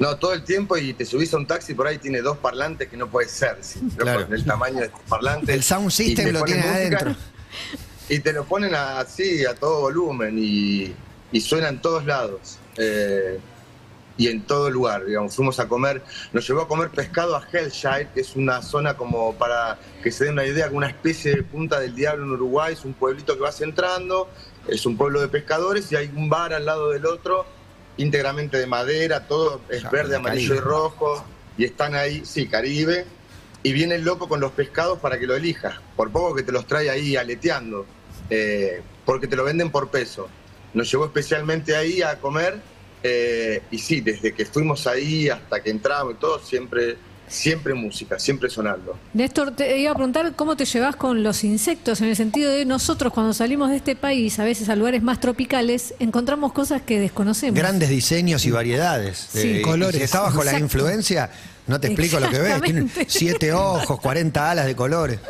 No, 0.00 0.16
todo 0.16 0.32
el 0.32 0.42
tiempo 0.44 0.76
y 0.76 0.94
te 0.94 1.04
subís 1.04 1.32
a 1.34 1.36
un 1.36 1.46
taxi 1.46 1.74
por 1.74 1.86
ahí 1.86 1.98
tiene 1.98 2.20
dos 2.22 2.38
parlantes 2.38 2.88
que 2.88 2.96
no 2.96 3.06
puede 3.08 3.28
ser, 3.28 3.58
sí, 3.60 3.80
Claro. 3.96 4.26
el 4.30 4.44
tamaño 4.44 4.78
de 4.80 4.86
estos 4.86 5.00
parlantes. 5.08 5.54
El 5.54 5.62
sound 5.62 5.90
system 5.90 6.24
te 6.26 6.32
lo 6.32 6.40
música 6.40 6.74
adentro. 6.74 7.14
Y 8.08 8.18
te 8.18 8.32
lo 8.32 8.44
ponen 8.44 8.74
así, 8.74 9.44
a 9.44 9.54
todo 9.54 9.82
volumen, 9.82 10.36
y, 10.38 10.92
y 11.30 11.40
suena 11.40 11.68
en 11.68 11.80
todos 11.80 12.04
lados. 12.06 12.58
eh, 12.76 13.38
y 14.16 14.28
en 14.28 14.42
todo 14.42 14.68
lugar, 14.68 15.06
digamos. 15.06 15.34
Fuimos 15.34 15.58
a 15.60 15.66
comer, 15.68 16.02
nos 16.34 16.46
llevó 16.46 16.60
a 16.62 16.68
comer 16.68 16.90
pescado 16.90 17.34
a 17.36 17.42
Hellshire, 17.50 18.08
que 18.12 18.20
es 18.20 18.36
una 18.36 18.60
zona 18.60 18.94
como 18.94 19.34
para 19.34 19.78
que 20.02 20.10
se 20.12 20.24
den 20.24 20.34
una 20.34 20.44
idea, 20.44 20.68
una 20.70 20.88
especie 20.88 21.36
de 21.36 21.42
punta 21.42 21.80
del 21.80 21.94
diablo 21.94 22.24
en 22.24 22.32
Uruguay, 22.32 22.74
es 22.74 22.84
un 22.84 22.92
pueblito 22.92 23.34
que 23.34 23.40
vas 23.40 23.58
entrando, 23.62 24.28
es 24.68 24.84
un 24.84 24.98
pueblo 24.98 25.22
de 25.22 25.28
pescadores 25.28 25.90
y 25.92 25.96
hay 25.96 26.10
un 26.14 26.28
bar 26.28 26.52
al 26.52 26.66
lado 26.66 26.90
del 26.90 27.06
otro, 27.06 27.46
íntegramente 28.00 28.58
de 28.58 28.66
madera, 28.66 29.26
todo 29.26 29.60
es 29.68 29.88
verde, 29.90 30.10
de 30.10 30.16
amarillo 30.16 30.54
Caribe. 30.54 30.56
y 30.56 30.68
rojo, 30.68 31.24
y 31.58 31.64
están 31.64 31.94
ahí, 31.94 32.22
sí, 32.24 32.46
Caribe, 32.46 33.04
y 33.62 33.72
viene 33.72 33.96
el 33.96 34.04
loco 34.04 34.26
con 34.26 34.40
los 34.40 34.52
pescados 34.52 34.98
para 35.00 35.18
que 35.18 35.26
lo 35.26 35.36
elijas, 35.36 35.74
por 35.96 36.10
poco 36.10 36.34
que 36.34 36.42
te 36.42 36.50
los 36.50 36.66
trae 36.66 36.88
ahí 36.88 37.16
aleteando, 37.16 37.84
eh, 38.30 38.80
porque 39.04 39.26
te 39.26 39.36
lo 39.36 39.44
venden 39.44 39.70
por 39.70 39.90
peso. 39.90 40.28
Nos 40.72 40.90
llevó 40.90 41.04
especialmente 41.04 41.76
ahí 41.76 42.00
a 42.00 42.18
comer, 42.18 42.58
eh, 43.02 43.62
y 43.70 43.78
sí, 43.78 44.00
desde 44.00 44.32
que 44.32 44.46
fuimos 44.46 44.86
ahí 44.86 45.28
hasta 45.28 45.62
que 45.62 45.68
entramos 45.68 46.14
y 46.14 46.16
todo, 46.16 46.38
siempre, 46.38 46.96
siempre 47.30 47.74
música, 47.74 48.18
siempre 48.18 48.50
sonando. 48.50 48.98
Néstor, 49.14 49.52
te 49.54 49.78
iba 49.78 49.92
a 49.92 49.94
preguntar 49.94 50.34
cómo 50.34 50.56
te 50.56 50.64
llevas 50.64 50.96
con 50.96 51.22
los 51.22 51.44
insectos, 51.44 52.00
en 52.00 52.08
el 52.08 52.16
sentido 52.16 52.50
de 52.50 52.64
nosotros 52.66 53.12
cuando 53.12 53.32
salimos 53.32 53.70
de 53.70 53.76
este 53.76 53.96
país, 53.96 54.38
a 54.38 54.44
veces 54.44 54.68
a 54.68 54.76
lugares 54.76 55.02
más 55.02 55.20
tropicales, 55.20 55.94
encontramos 56.00 56.52
cosas 56.52 56.82
que 56.82 56.98
desconocemos. 56.98 57.56
Grandes 57.56 57.88
diseños 57.88 58.44
y 58.44 58.50
variedades. 58.50 59.28
Sí, 59.32 59.38
Eh, 59.38 59.58
y 59.60 59.62
colores. 59.62 59.96
Si 59.96 60.02
está 60.02 60.20
bajo 60.20 60.42
la 60.44 60.58
influencia, 60.58 61.30
no 61.68 61.80
te 61.80 61.86
explico 61.86 62.18
lo 62.18 62.28
que 62.28 62.38
ves. 62.40 62.60
Tiene 62.62 62.80
Exactamente. 62.80 63.06
siete 63.08 63.52
ojos, 63.52 64.00
40 64.00 64.50
alas 64.50 64.66
de 64.66 64.74
colores. 64.74 65.20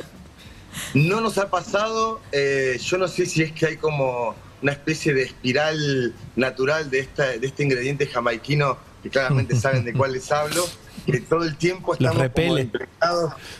No 0.95 1.21
nos 1.21 1.37
ha 1.39 1.51
pasado, 1.51 2.21
eh, 2.33 2.79
yo 2.83 2.97
no 2.97 3.09
sé 3.09 3.27
si 3.27 3.43
es 3.43 3.53
que 3.53 3.67
hay 3.67 3.77
como 3.77 4.35
una 4.63 4.73
especie 4.73 5.13
de 5.13 5.23
espiral 5.23 6.15
natural 6.37 6.91
de, 6.91 7.01
esta, 7.01 7.27
de 7.29 7.47
este 7.47 7.63
ingrediente 7.65 8.07
jamaiquino, 8.07 8.79
que 9.03 9.11
claramente 9.11 9.57
saben 9.57 9.85
de 9.85 9.93
cuál 9.93 10.13
les 10.13 10.31
hablo, 10.31 10.67
que 11.07 11.21
todo 11.21 11.45
el 11.45 11.57
tiempo 11.57 11.95
estamos 11.95 12.29
como 12.31 12.59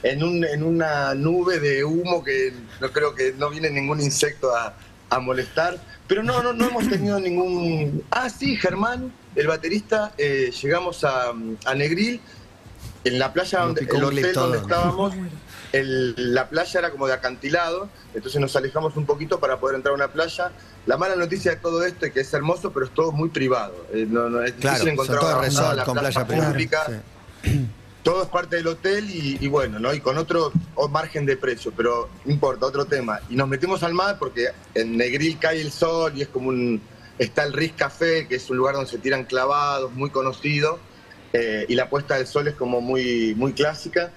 en, 0.03 0.23
un, 0.23 0.45
en 0.45 0.63
una 0.63 1.15
nube 1.15 1.59
de 1.61 1.85
humo 1.85 2.23
que 2.25 2.53
no 2.81 2.91
creo 2.91 3.15
que 3.15 3.33
no 3.33 3.51
viene 3.51 3.71
ningún 3.71 4.01
insecto 4.01 4.55
a, 4.55 4.75
a 5.11 5.19
molestar. 5.19 5.79
Pero 6.07 6.23
no, 6.23 6.43
no, 6.43 6.53
no 6.53 6.67
hemos 6.69 6.89
tenido 6.89 7.21
ningún... 7.21 8.03
Ah, 8.11 8.29
sí, 8.31 8.57
Germán, 8.57 9.13
el 9.37 9.47
baterista, 9.47 10.13
eh, 10.19 10.51
llegamos 10.61 11.05
a, 11.05 11.31
a 11.65 11.75
Negril, 11.75 12.21
en 13.05 13.19
la 13.19 13.33
playa, 13.33 13.61
donde, 13.61 13.83
el 13.83 14.05
hotel 14.05 14.33
donde 14.35 14.59
estábamos, 14.59 15.15
el- 15.73 16.35
la 16.35 16.49
playa 16.49 16.81
era 16.81 16.91
como 16.91 17.07
de 17.07 17.13
acantilado, 17.15 17.89
entonces 18.13 18.41
nos 18.41 18.55
alejamos 18.57 18.97
un 18.97 19.07
poquito 19.07 19.39
para 19.41 19.59
poder 19.61 19.77
entrar 19.77 19.93
a 19.93 19.95
una 19.95 20.09
playa. 20.09 20.51
La 20.87 20.97
mala 20.97 21.15
noticia 21.15 21.53
de 21.53 21.57
todo 21.59 21.85
esto 21.85 22.07
es 22.07 22.13
que 22.13 22.21
es 22.21 22.35
hermoso, 22.35 22.73
pero 22.73 22.87
es 22.87 22.93
todo 22.93 23.13
muy 23.13 23.29
privado. 23.29 23.87
Eh, 23.93 24.05
no- 24.09 24.29
no- 24.29 24.43
es 24.43 24.53
Claro, 24.55 24.75
difícil 24.85 24.93
encontrar 24.95 25.23
una 25.23 25.41
resort 25.41 25.77
la 25.77 25.85
con 25.85 25.97
plaza 25.97 26.27
playa 26.27 26.49
pública. 26.49 26.83
Sí. 26.89 26.93
Todo 28.03 28.23
es 28.23 28.29
parte 28.31 28.57
del 28.57 28.67
hotel 28.67 29.11
y, 29.11 29.47
bueno, 29.49 29.79
¿no? 29.79 29.93
Y 29.93 30.01
con 30.01 30.17
otro 30.17 30.53
margen 30.91 31.27
de 31.27 31.37
precio, 31.37 31.71
pero 31.77 32.09
no 32.25 32.33
importa, 32.33 32.65
otro 32.65 32.87
tema. 32.87 33.21
Y 33.29 33.37
nos 33.37 33.47
metemos 33.47 33.83
al 33.83 33.93
mar 33.93 34.17
porque 34.19 34.49
en 34.75 34.97
Negril 34.97 35.39
cae 35.39 35.61
el 35.61 35.71
sol 35.71 36.13
y 36.17 36.23
es 36.23 36.29
como 36.29 36.49
un... 36.49 36.81
Está 37.19 37.45
el 37.45 37.53
Riz 37.53 37.75
Café, 37.77 38.27
que 38.27 38.37
es 38.37 38.49
un 38.49 38.57
lugar 38.57 38.75
donde 38.75 38.91
se 38.91 38.97
tiran 38.97 39.25
clavados, 39.25 39.93
muy 39.93 40.09
conocido, 40.09 40.79
eh, 41.35 41.67
y 41.69 41.75
la 41.75 41.91
puesta 41.91 42.17
del 42.17 42.27
sol 42.27 42.49
es 42.49 42.55
como 42.55 42.81
muy, 42.81 43.35
muy 43.35 43.53
clásica. 43.53 44.11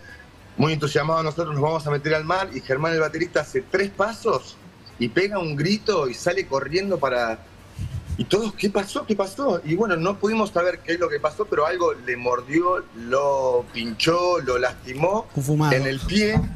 Muy 0.55 0.71
entusiasmados 0.71 1.23
nosotros 1.25 1.53
nos 1.53 1.61
vamos 1.61 1.85
a 1.85 1.91
meter 1.91 2.13
al 2.13 2.23
mar 2.23 2.49
y 2.53 2.61
Germán 2.61 2.93
el 2.93 2.99
baterista 2.99 3.41
hace 3.41 3.61
tres 3.61 3.89
pasos 3.89 4.55
y 4.99 5.09
pega 5.09 5.39
un 5.39 5.55
grito 5.55 6.07
y 6.07 6.13
sale 6.13 6.47
corriendo 6.47 6.99
para... 6.99 7.45
Y 8.17 8.25
todos, 8.25 8.53
¿qué 8.53 8.69
pasó? 8.69 9.05
¿Qué 9.05 9.15
pasó? 9.15 9.59
Y 9.65 9.75
bueno, 9.75 9.95
no 9.95 10.17
pudimos 10.17 10.51
saber 10.51 10.79
qué 10.79 10.93
es 10.93 10.99
lo 10.99 11.09
que 11.09 11.19
pasó, 11.19 11.45
pero 11.45 11.65
algo 11.65 11.93
le 11.93 12.15
mordió, 12.15 12.83
lo 12.95 13.65
pinchó, 13.73 14.39
lo 14.39 14.57
lastimó 14.59 15.27
fumado. 15.41 15.73
en 15.73 15.87
el 15.87 15.99
pie. 15.99 16.39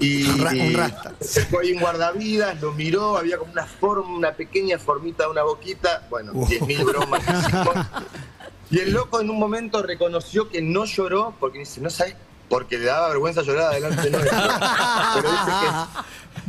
Y, 0.00 0.24
Un 0.24 0.72
rasta. 0.74 1.12
se 1.20 1.44
fue 1.44 1.62
ahí 1.64 1.72
un 1.74 1.80
guardavidas, 1.80 2.58
lo 2.58 2.72
miró, 2.72 3.18
había 3.18 3.36
como 3.36 3.52
una 3.52 3.66
forma, 3.66 4.16
una 4.16 4.32
pequeña 4.32 4.78
formita 4.78 5.24
de 5.24 5.30
una 5.30 5.42
boquita. 5.42 6.06
Bueno, 6.08 6.32
Uh. 6.34 6.46
10.000 6.46 6.84
bromas. 6.86 7.22
Y 8.70 8.78
el 8.80 8.92
loco 8.92 9.20
en 9.20 9.28
un 9.30 9.38
momento 9.38 9.82
reconoció 9.82 10.48
que 10.48 10.60
no 10.62 10.84
lloró, 10.86 11.34
porque 11.40 11.58
dice, 11.60 11.80
no 11.82 11.88
sabes, 11.90 12.14
porque 12.48 12.76
le 12.78 12.86
daba 12.86 13.08
vergüenza 13.08 13.42
llorar 13.42 13.72
adelante. 13.72 14.10
Pero 14.10 15.30
dice 15.30 15.52
que 15.60 15.68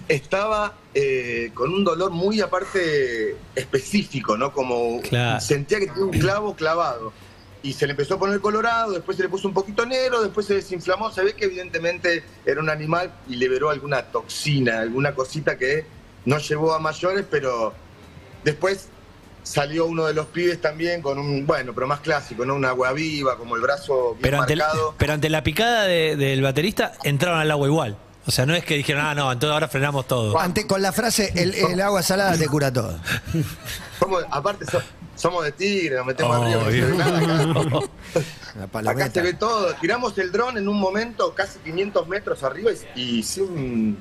estaba 0.08 0.74
eh, 0.93 1.51
con 1.53 1.74
un 1.74 1.84
dolor 1.84 2.12
muy 2.12 2.41
aparte 2.41 3.36
específico, 3.55 4.38
¿no? 4.38 4.51
Como 4.51 5.01
Claro. 5.01 5.39
sentía 5.41 5.79
que 5.79 5.88
tenía 5.88 6.03
un 6.03 6.12
clavo 6.12 6.55
clavado. 6.55 7.13
Y 7.62 7.74
se 7.74 7.86
le 7.86 7.91
empezó 7.91 8.13
a 8.15 8.19
poner 8.19 8.39
colorado, 8.39 8.93
después 8.93 9.17
se 9.17 9.24
le 9.24 9.29
puso 9.29 9.48
un 9.48 9.53
poquito 9.53 9.86
negro, 9.86 10.22
después 10.22 10.46
se 10.46 10.55
desinflamó. 10.55 11.12
Se 11.12 11.24
ve 11.24 11.34
que 11.34 11.46
evidentemente 11.46 12.24
era 12.46 12.62
un 12.62 12.69
animal 12.69 13.12
y 13.27 13.36
liberó 13.36 13.69
alguna 13.69 14.01
toxina, 14.03 14.79
alguna 14.79 15.13
cosita 15.13 15.58
que 15.58 15.86
no 16.25 16.38
llevó 16.38 16.74
a 16.74 16.79
mayores, 16.79 17.25
pero 17.29 17.74
después 18.46 18.88
salió 19.43 19.86
uno 19.88 20.05
de 20.05 20.13
los 20.13 20.27
pibes 20.27 20.62
también 20.62 21.01
con 21.01 21.17
un, 21.19 21.46
bueno, 21.46 21.74
pero 21.74 21.86
más 21.88 22.00
clásico, 22.01 22.46
¿no? 22.46 22.55
Un 22.55 22.63
agua 22.65 22.93
viva, 22.93 23.38
como 23.38 23.55
el 23.55 23.62
brazo 23.62 24.12
bien 24.12 24.22
Pero 24.22 24.41
ante, 24.41 24.55
marcado. 24.55 24.96
pero 24.98 25.13
ante 25.13 25.29
la 25.29 25.43
picada 25.43 25.84
de- 25.86 26.15
del 26.15 26.41
baterista, 26.41 26.93
entraron 27.03 27.39
al 27.39 27.51
agua 27.51 27.67
igual. 27.67 27.98
O 28.26 28.32
sea, 28.32 28.46
no 28.46 28.54
es 28.54 28.64
que 28.64 28.76
dijeron, 28.76 29.04
ah, 29.06 29.16
no, 29.16 29.32
entonces 29.32 29.54
ahora 29.54 29.68
frenamos 29.68 30.08
todo. 30.08 30.38
Ante- 30.40 30.68
con 30.68 30.82
la 30.82 30.92
frase, 30.92 31.32
el, 31.36 31.56
el 31.56 31.82
agua 31.82 32.04
salada 32.04 32.38
te 32.38 32.48
cura 32.48 32.72
todo. 32.72 33.00
Somos- 34.00 34.24
aparte, 34.30 34.66
so- 34.66 34.82
somos 35.16 35.44
de 35.46 35.52
tigre, 35.54 35.96
nos 35.98 36.06
metemos 36.06 36.38
Oh, 36.38 36.44
arriba. 36.44 36.60
no 36.64 36.66
se 36.70 36.72
ve 36.72 36.86
bien. 36.86 36.98
nada 36.98 37.18
acá. 37.20 38.82
La 38.82 38.92
Acá 38.92 39.10
se 39.10 39.22
ve 39.22 39.34
todo. 39.34 39.74
Tiramos 39.76 40.18
el 40.18 40.32
dron 40.32 40.58
en 40.58 40.68
un 40.68 40.80
momento 40.80 41.34
casi 41.34 41.60
500 41.60 42.08
metros 42.08 42.44
arriba 42.44 42.72
y, 42.96 43.02
y 43.20 43.24
sin, 43.24 43.98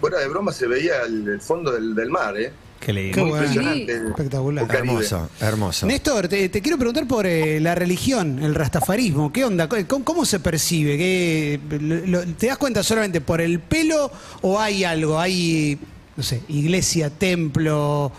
fuera 0.00 0.18
de 0.18 0.28
broma 0.28 0.52
se 0.52 0.66
veía 0.66 1.02
el, 1.02 1.26
el 1.28 1.40
fondo 1.40 1.72
del, 1.72 1.94
del 1.94 2.10
mar, 2.10 2.36
¿eh? 2.38 2.52
Qué 2.84 2.92
lindo. 2.92 3.14
Qué 3.14 3.22
bueno. 3.22 3.70
Espectacular. 4.10 4.66
Hermoso, 4.74 5.30
hermoso. 5.40 5.86
Néstor, 5.86 6.26
te, 6.26 6.48
te 6.48 6.60
quiero 6.60 6.76
preguntar 6.78 7.06
por 7.06 7.26
eh, 7.26 7.60
la 7.60 7.74
religión, 7.76 8.42
el 8.42 8.54
rastafarismo. 8.56 9.32
¿Qué 9.32 9.44
onda? 9.44 9.68
¿Cómo, 9.86 10.04
cómo 10.04 10.24
se 10.24 10.40
percibe? 10.40 10.98
¿Qué, 10.98 11.60
lo- 12.06 12.26
¿Te 12.34 12.48
das 12.48 12.58
cuenta 12.58 12.82
solamente 12.82 13.20
por 13.20 13.40
el 13.40 13.60
pelo 13.60 14.10
o 14.40 14.58
hay 14.58 14.82
algo? 14.82 15.20
¿Hay, 15.20 15.78
no 16.16 16.22
sé, 16.24 16.42
iglesia, 16.48 17.08
templo? 17.10 18.10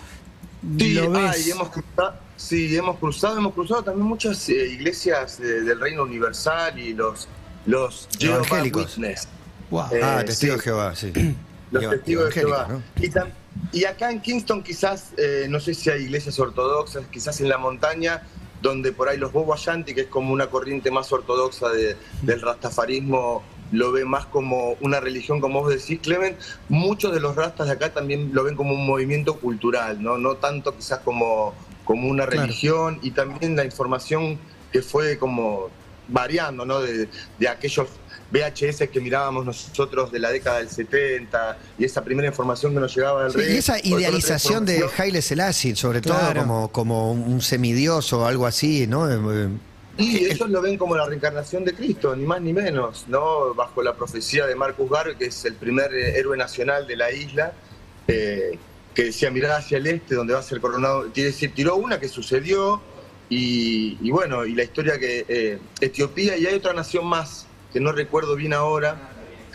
Sí, 0.80 0.94
¿Lo 0.94 1.12
ves? 1.12 1.32
ay, 1.46 1.52
hemos 1.52 1.68
cruzado, 1.70 2.14
sí, 2.38 2.74
hemos 2.78 2.98
cruzado, 3.00 3.38
hemos 3.38 3.54
cruzado 3.54 3.84
también 3.84 4.08
muchas 4.08 4.48
eh, 4.48 4.66
iglesias 4.72 5.42
eh, 5.42 5.44
del 5.44 5.78
Reino 5.80 6.04
Universal 6.04 6.80
y 6.80 6.94
los 6.94 7.28
los 7.66 8.08
Evangélicos. 8.20 8.98
Wow. 9.70 9.86
Eh, 9.92 10.00
ah, 10.02 10.24
testigo 10.26 10.54
sí. 10.54 10.58
de 10.60 10.64
Jehová, 10.64 10.96
sí. 10.96 11.12
los 11.72 11.90
testigos 11.90 12.26
de 12.28 12.32
Jehová. 12.32 12.68
¿no? 12.70 12.82
Y, 13.04 13.10
tam- 13.10 13.28
y 13.72 13.86
acá 13.86 14.12
en 14.12 14.22
Kingston 14.22 14.64
quizás, 14.64 15.14
eh, 15.18 15.48
no 15.50 15.60
sé 15.60 15.74
si 15.74 15.90
hay 15.90 16.04
iglesias 16.04 16.40
ortodoxas, 16.40 17.06
quizás 17.08 17.40
en 17.42 17.50
la 17.50 17.58
montaña, 17.58 18.22
donde 18.62 18.92
por 18.94 19.10
ahí 19.10 19.18
los 19.18 19.32
Bobo 19.32 19.54
Ashanti, 19.54 19.94
que 19.94 20.02
es 20.02 20.08
como 20.08 20.32
una 20.32 20.48
corriente 20.48 20.90
más 20.92 21.12
ortodoxa 21.12 21.70
de- 21.70 21.98
del 22.22 22.42
rastafarismo, 22.42 23.44
lo 23.72 23.92
ve 23.92 24.06
más 24.06 24.26
como 24.28 24.74
una 24.82 25.00
religión, 25.00 25.42
como 25.42 25.62
vos 25.62 25.74
decís, 25.74 26.00
Clement. 26.02 26.38
Muchos 26.70 27.14
de 27.14 27.20
los 27.20 27.36
rastas 27.36 27.68
de 27.68 27.74
acá 27.74 27.92
también 27.92 28.30
lo 28.34 28.44
ven 28.44 28.56
como 28.56 28.74
un 28.74 28.86
movimiento 28.86 29.40
cultural, 29.40 30.02
no, 30.02 30.18
no 30.18 30.36
tanto 30.36 30.76
quizás 30.78 31.00
como, 31.00 31.54
como 31.84 32.08
una 32.08 32.26
Claro. 32.28 32.42
religión, 32.44 33.00
y 33.02 33.12
también 33.12 33.56
la 33.56 33.66
información 33.66 34.38
que 34.72 34.82
fue 34.82 35.18
como 35.18 35.70
variando, 36.08 36.66
¿no? 36.66 36.82
De, 36.82 37.10
de 37.40 37.48
aquellos 37.48 37.88
VHS 38.34 38.90
que 38.90 39.00
mirábamos 39.00 39.46
nosotros 39.46 40.12
de 40.12 40.18
la 40.20 40.32
década 40.32 40.58
del 40.58 40.70
70 40.70 41.58
y 41.78 41.86
esa 41.86 42.04
primera 42.04 42.28
información 42.28 42.74
que 42.74 42.80
nos 42.80 42.96
llegaba 42.96 43.24
del 43.24 43.32
Sí, 43.32 43.38
rey. 43.38 43.54
y 43.54 43.58
esa 43.58 43.78
idealización 43.84 44.66
de 44.66 44.84
Haile 44.98 45.22
Selassie, 45.22 45.76
sobre 45.76 46.02
Claro. 46.02 46.42
todo 46.42 46.42
como, 46.42 46.72
como 46.72 47.12
un 47.12 47.42
semidioso 47.42 48.22
o 48.22 48.26
algo 48.26 48.48
así, 48.48 48.88
¿no? 48.88 49.10
Eh, 49.12 49.50
Y 50.00 50.26
ellos 50.26 50.50
lo 50.50 50.60
ven 50.62 50.76
como 50.78 50.96
la 50.96 51.06
reencarnación 51.06 51.64
de 51.64 51.74
Cristo, 51.76 52.16
ni 52.16 52.26
más 52.26 52.42
ni 52.42 52.52
menos, 52.52 53.06
¿no? 53.08 53.54
Bajo 53.54 53.84
la 53.84 53.94
profecía 53.94 54.48
de 54.48 54.56
Marcus 54.56 54.90
Garvey, 54.90 55.16
que 55.16 55.26
es 55.26 55.46
el 55.46 55.54
primer 55.54 55.94
eh, 55.94 56.18
héroe 56.18 56.36
nacional 56.36 56.88
de 56.88 56.96
la 56.96 57.12
isla, 57.12 57.54
eh, 58.08 58.58
que 58.96 59.04
decía, 59.06 59.30
mirá 59.30 59.58
hacia 59.58 59.78
el 59.78 59.86
este, 59.86 60.16
donde 60.16 60.34
va 60.34 60.40
a 60.40 60.44
ser 60.44 60.60
coronado. 60.60 61.12
Quiere 61.14 61.30
decir, 61.30 61.54
tiró 61.54 61.76
una 61.76 62.00
que 62.00 62.08
sucedió, 62.10 62.82
y, 63.30 63.98
y 64.02 64.10
bueno, 64.12 64.46
y 64.46 64.54
la 64.56 64.64
historia 64.64 64.98
que 64.98 65.26
eh, 65.28 65.60
Etiopía, 65.80 66.38
y 66.38 66.48
hay 66.48 66.56
otra 66.56 66.74
nación 66.74 67.06
más, 67.06 67.46
que 67.74 67.80
no 67.80 67.92
recuerdo 67.92 68.36
bien 68.36 68.54
ahora, 68.54 68.96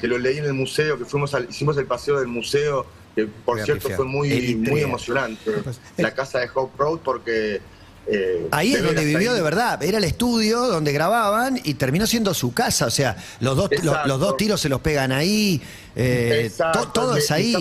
que 0.01 0.07
lo 0.09 0.19
leí 0.19 0.39
en 0.39 0.45
el 0.45 0.53
museo, 0.55 0.99
que 0.99 1.05
fuimos 1.05 1.33
al- 1.35 1.47
hicimos 1.49 1.77
el 1.79 1.87
paseo 1.87 2.19
del 2.19 2.29
museo, 2.29 2.85
que 3.15 3.27
por 3.27 3.57
cierto 3.65 3.89
fue 3.97 4.05
muy, 4.05 4.57
muy 4.57 4.81
emocionante, 4.83 5.51
Pues, 5.63 5.81
la 5.97 6.13
casa 6.13 6.41
de 6.41 6.49
Hope 6.53 6.75
Road, 6.77 6.99
porque... 7.05 7.61
eh, 8.07 8.49
Ahí 8.51 8.75
es 8.75 8.81
de 8.81 8.87
donde 8.87 9.05
vivió 9.05 9.31
ahí- 9.31 9.37
de 9.37 9.43
verdad. 9.43 9.83
Era 9.83 9.99
el 9.99 10.05
estudio 10.05 10.61
donde 10.67 10.93
grababan 10.93 11.61
y 11.63 11.75
terminó 11.75 12.07
siendo 12.07 12.33
su 12.35 12.53
casa. 12.55 12.87
O 12.87 12.91
sea, 12.91 13.17
los 13.41 13.57
dos, 13.57 13.71
los, 13.83 14.19
dos 14.21 14.37
tiros 14.37 14.61
se 14.61 14.69
los 14.69 14.81
pegan 14.81 15.13
ahí. 15.13 15.61
eh, 15.95 16.51
to- 16.73 16.89
todo 16.89 17.17
es 17.17 17.31
ahí. 17.31 17.55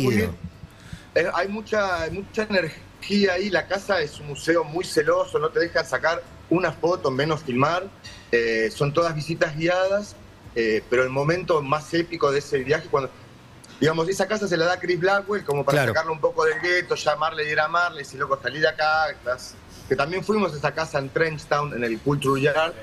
Eh, 1.16 1.26
hay 1.34 1.48
mucha, 1.48 2.08
mucha 2.12 2.44
energía 2.44 3.34
ahí. 3.34 3.50
La 3.50 3.68
casa 3.68 4.00
es 4.02 4.20
un 4.20 4.28
museo 4.28 4.64
muy 4.64 4.86
celoso, 4.86 5.40
no 5.40 5.50
te 5.50 5.60
dejan 5.60 5.86
sacar 5.86 6.24
una 6.50 6.72
foto, 6.72 7.10
menos 7.12 7.42
filmar. 7.44 7.88
Eh, 8.32 8.70
son 8.74 8.94
todas 8.94 9.16
visitas 9.16 9.56
guiadas, 9.58 10.16
eh, 10.56 10.84
pero 10.90 11.04
el 11.04 11.10
momento 11.10 11.62
más 11.62 11.94
épico 11.94 12.32
de 12.32 12.40
ese 12.40 12.60
viaje, 12.60 12.88
cuando, 12.90 13.10
digamos, 13.80 14.08
esa 14.10 14.28
casa 14.28 14.48
se 14.48 14.58
la 14.58 14.66
da 14.66 14.80
Chris 14.80 15.00
Blackwell 15.00 15.44
como 15.44 15.64
para 15.64 15.78
Claro. 15.80 15.94
sacarle 15.94 16.12
un 16.12 16.20
poco 16.20 16.46
del 16.46 16.60
gueto, 16.62 16.96
llamarle 16.96 17.48
y 17.48 17.52
ir 17.52 17.60
a 17.60 17.68
Marley, 17.68 18.04
si 18.06 18.18
loco, 18.18 18.40
salí 18.42 18.60
de 18.60 18.68
acá. 18.70 19.10
estás- 19.12 19.56
Que 19.88 19.96
también 19.96 20.24
fuimos 20.24 20.54
a 20.54 20.58
esa 20.58 20.74
casa 20.74 21.00
en 21.00 21.10
Trenchtown, 21.10 21.74
en 21.74 21.84
el 21.84 22.00
Culture 22.00 22.42
Yard, 22.42 22.74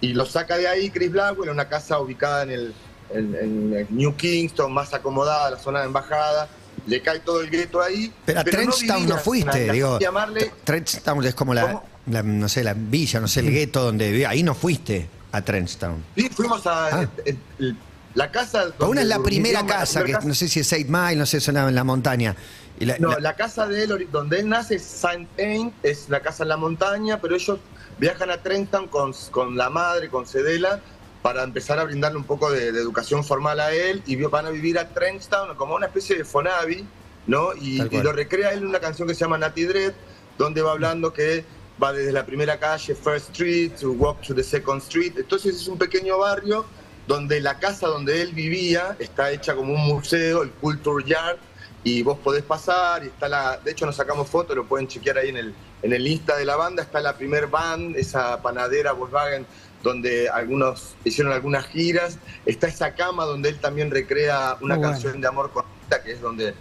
y 0.00 0.14
lo 0.14 0.24
saca 0.24 0.56
de 0.56 0.66
ahí 0.68 0.88
Chris 0.90 1.10
Blackwell, 1.12 1.50
una 1.50 1.68
casa 1.68 1.98
ubicada 1.98 2.44
en 2.44 2.50
el, 2.50 2.74
en, 3.10 3.34
en 3.34 3.74
el 3.74 3.86
New 3.90 4.14
Kingston, 4.16 4.72
más 4.72 4.94
acomodada, 4.94 5.50
la 5.50 5.58
zona 5.58 5.80
de 5.80 5.86
embajada. 5.86 6.48
Le 6.86 7.00
cae 7.02 7.20
todo 7.20 7.40
el 7.40 7.50
gueto 7.50 7.82
ahí. 7.82 8.12
Pero 8.26 8.40
a 8.40 8.44
Trenchtown 8.44 9.00
vivía 9.00 9.14
no 9.16 9.20
fuiste, 9.20 9.72
digo. 9.72 9.88
familia 9.88 10.10
Marley. 10.12 10.50
Trenchtown 10.64 11.24
es 11.24 11.34
como 11.34 11.52
la, 11.54 11.82
no 12.06 12.48
sé, 12.48 12.62
la 12.62 12.74
villa, 12.74 13.18
no 13.20 13.26
sé, 13.28 13.40
el 13.40 13.50
gueto 13.50 13.82
donde 13.82 14.10
vivía. 14.10 14.28
Ahí 14.30 14.42
no 14.42 14.54
fuiste 14.54 15.08
a 15.32 15.42
Trenchtown. 15.42 16.02
Sí, 16.16 16.28
fuimos 16.30 16.66
a 16.66 16.86
Ah. 17.00 17.08
el- 17.24 17.38
el- 17.58 17.76
la 18.14 18.30
casa. 18.30 18.66
Pero 18.78 18.90
una 18.90 19.02
es 19.02 19.06
la 19.08 19.16
donde 19.16 19.28
primera 19.30 19.60
la 19.62 19.66
casa, 19.66 20.02
que 20.04 20.12
no 20.24 20.34
sé 20.34 20.48
si 20.48 20.60
es 20.60 20.72
Eight 20.72 20.88
Mile, 20.88 21.16
no 21.16 21.26
sé, 21.26 21.40
sonaba 21.40 21.68
en 21.68 21.74
la 21.74 21.84
montaña. 21.84 22.34
Y 22.78 22.86
la- 22.86 22.98
No, 22.98 23.10
la- 23.10 23.20
la 23.20 23.36
casa 23.36 23.66
de 23.68 23.84
él, 23.84 24.08
donde 24.10 24.40
él 24.40 24.48
nace, 24.48 24.76
es 24.76 24.82
Saint 24.82 25.28
Ain, 25.38 25.72
es 25.82 26.08
la 26.08 26.20
casa 26.20 26.42
en 26.44 26.48
la 26.50 26.56
montaña, 26.56 27.20
pero 27.20 27.34
ellos 27.36 27.58
viajan 27.98 28.30
a 28.30 28.38
Trenton 28.42 28.88
con, 28.88 29.12
con 29.30 29.56
la 29.56 29.68
madre, 29.70 30.08
con 30.08 30.26
Cedela, 30.26 30.80
para 31.22 31.42
empezar 31.42 31.78
a 31.78 31.84
brindarle 31.84 32.18
un 32.18 32.24
poco 32.24 32.50
de, 32.50 32.70
de 32.72 32.78
educación 32.80 33.24
formal 33.24 33.58
a 33.60 33.72
él 33.72 34.02
y 34.06 34.16
van 34.16 34.46
a 34.46 34.50
vivir 34.50 34.78
a 34.78 34.88
Trenchtown 34.88 35.56
como 35.56 35.74
una 35.74 35.86
especie 35.86 36.16
de 36.16 36.24
Fonavi, 36.24 36.86
¿no? 37.26 37.48
Y, 37.54 37.82
y 37.82 38.00
lo 38.02 38.12
recrea 38.12 38.50
él 38.52 38.58
en 38.60 38.66
una 38.68 38.78
canción 38.80 39.08
que 39.08 39.14
se 39.14 39.20
llama 39.20 39.36
Natty 39.36 39.64
Dread, 39.64 39.92
donde 40.38 40.62
va 40.62 40.72
hablando 40.72 41.12
que 41.12 41.44
va 41.82 41.92
desde 41.92 42.12
la 42.12 42.24
primera 42.24 42.58
calle, 42.58 42.94
First 42.94 43.30
Street, 43.30 43.72
to 43.80 43.92
Walk 43.92 44.22
to 44.22 44.34
the 44.34 44.42
Second 44.42 44.82
Street. 44.82 45.12
Entonces 45.16 45.56
es 45.56 45.68
un 45.68 45.78
pequeño 45.78 46.18
barrio 46.18 46.64
donde 47.06 47.40
la 47.40 47.58
casa 47.58 47.86
donde 47.86 48.20
él 48.20 48.32
vivía 48.32 48.96
está 48.98 49.30
hecha 49.30 49.54
como 49.54 49.72
un 49.74 49.86
museo, 49.86 50.42
el 50.42 50.50
Culture 50.50 51.04
Yard, 51.04 51.38
y 51.84 52.02
vos 52.02 52.18
podés 52.18 52.42
pasar 52.42 53.04
y 53.04 53.06
está 53.06 53.28
la, 53.28 53.58
de 53.58 53.70
hecho 53.70 53.86
nos 53.86 53.94
sacamos 53.94 54.28
fotos, 54.28 54.56
lo 54.56 54.64
pueden 54.64 54.88
chequear 54.88 55.18
ahí 55.18 55.28
en 55.28 55.36
el, 55.36 55.54
en 55.82 55.92
el 55.92 56.04
Insta 56.04 56.36
de 56.36 56.44
la 56.44 56.56
banda, 56.56 56.82
está 56.82 57.00
la 57.00 57.16
primer 57.16 57.46
van, 57.46 57.94
esa 57.96 58.42
panadera 58.42 58.90
Volkswagen 58.92 59.46
donde 59.86 60.28
algunos 60.28 60.96
hicieron 61.04 61.32
algunas 61.32 61.66
giras. 61.66 62.18
Está 62.44 62.66
esa 62.66 62.94
cama 62.94 63.24
donde 63.24 63.50
él 63.50 63.58
también 63.60 63.90
recrea 63.90 64.56
una 64.60 64.74
Muy 64.74 64.82
bueno. 64.82 64.90
canción 64.90 65.20
de 65.20 65.28
amor 65.28 65.52
con 65.52 65.64
Rita, 65.82 66.02
que 66.02 66.12
es 66.12 66.20
donde 66.20 66.54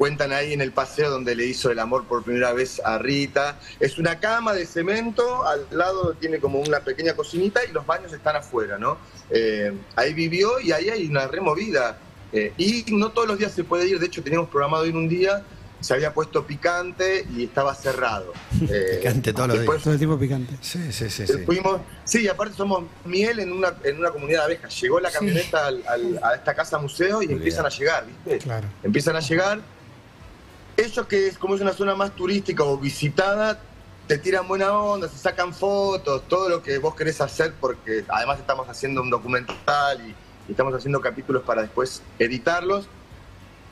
cuentan 0.00 0.32
ahí 0.32 0.54
en 0.54 0.62
el 0.62 0.72
paseo 0.72 1.10
donde 1.10 1.34
le 1.34 1.44
hizo 1.44 1.70
el 1.70 1.78
amor 1.78 2.06
por 2.06 2.22
primera 2.22 2.54
vez 2.54 2.80
a 2.82 2.96
Rita. 2.96 3.58
Es 3.78 3.98
una 3.98 4.18
cama 4.18 4.54
de 4.54 4.64
cemento, 4.64 5.46
al 5.46 5.66
lado 5.72 6.14
tiene 6.18 6.38
como 6.38 6.58
una 6.58 6.80
pequeña 6.80 7.12
cocinita 7.12 7.60
y 7.66 7.72
los 7.72 7.84
baños 7.84 8.10
están 8.10 8.34
afuera, 8.34 8.78
¿no? 8.78 8.96
Eh, 9.28 9.74
ahí 9.96 10.14
vivió 10.14 10.58
y 10.58 10.72
ahí 10.72 10.88
hay 10.88 11.06
una 11.06 11.26
removida. 11.26 11.98
Eh, 12.32 12.54
y 12.56 12.86
no 12.92 13.10
todos 13.10 13.28
los 13.28 13.38
días 13.38 13.52
se 13.52 13.62
puede 13.62 13.86
ir, 13.90 13.98
de 14.00 14.06
hecho 14.06 14.22
teníamos 14.22 14.48
programado 14.48 14.86
ir 14.86 14.96
un 14.96 15.06
día, 15.06 15.42
se 15.80 15.92
había 15.92 16.14
puesto 16.14 16.46
picante 16.46 17.26
y 17.36 17.44
estaba 17.44 17.74
cerrado. 17.74 18.32
Eh, 18.70 19.00
Picante 19.02 19.34
todos 19.34 19.48
los 19.48 19.58
después 19.58 19.82
Todo 19.82 19.92
el 19.92 19.98
tiempo 19.98 20.18
picante. 20.18 20.54
Sí, 20.62 20.90
sí, 20.92 21.10
sí. 21.10 21.26
sí. 21.26 21.32
Fuimos, 21.44 21.82
sí, 22.04 22.22
y 22.22 22.28
aparte 22.28 22.54
somos 22.56 22.84
miel 23.04 23.38
en 23.40 23.52
una, 23.52 23.74
en 23.84 23.98
una 23.98 24.10
comunidad 24.10 24.38
de 24.40 24.44
abejas. 24.54 24.80
Llegó 24.80 24.98
la 24.98 25.10
Sí. 25.10 25.16
camioneta 25.18 25.66
al- 25.66 25.82
al- 25.86 26.20
a 26.22 26.34
esta 26.36 26.54
casa 26.54 26.78
museo 26.78 27.22
y 27.22 27.26
empiezan 27.32 27.66
a 27.66 27.68
llegar, 27.68 28.06
¿viste? 28.06 28.38
Claro. 28.38 28.66
Empiezan 28.82 29.14
a 29.16 29.20
llegar. 29.20 29.60
Ellos 30.80 31.06
que 31.06 31.28
es 31.28 31.36
como 31.38 31.54
es 31.54 31.60
una 31.60 31.72
zona 31.72 31.94
más 31.94 32.12
turística 32.16 32.64
o 32.64 32.78
visitada, 32.78 33.60
te 34.06 34.18
tiran 34.18 34.48
buena 34.48 34.72
onda, 34.72 35.08
se 35.08 35.18
sacan 35.18 35.52
fotos, 35.52 36.22
todo 36.26 36.48
lo 36.48 36.62
que 36.62 36.78
vos 36.78 36.94
querés 36.94 37.20
hacer, 37.20 37.52
porque 37.60 38.04
además 38.08 38.38
estamos 38.38 38.68
haciendo 38.68 39.02
un 39.02 39.10
documental 39.10 40.00
y, 40.00 40.14
y 40.48 40.50
estamos 40.50 40.74
haciendo 40.74 41.00
capítulos 41.00 41.42
para 41.42 41.62
después 41.62 42.02
editarlos. 42.18 42.88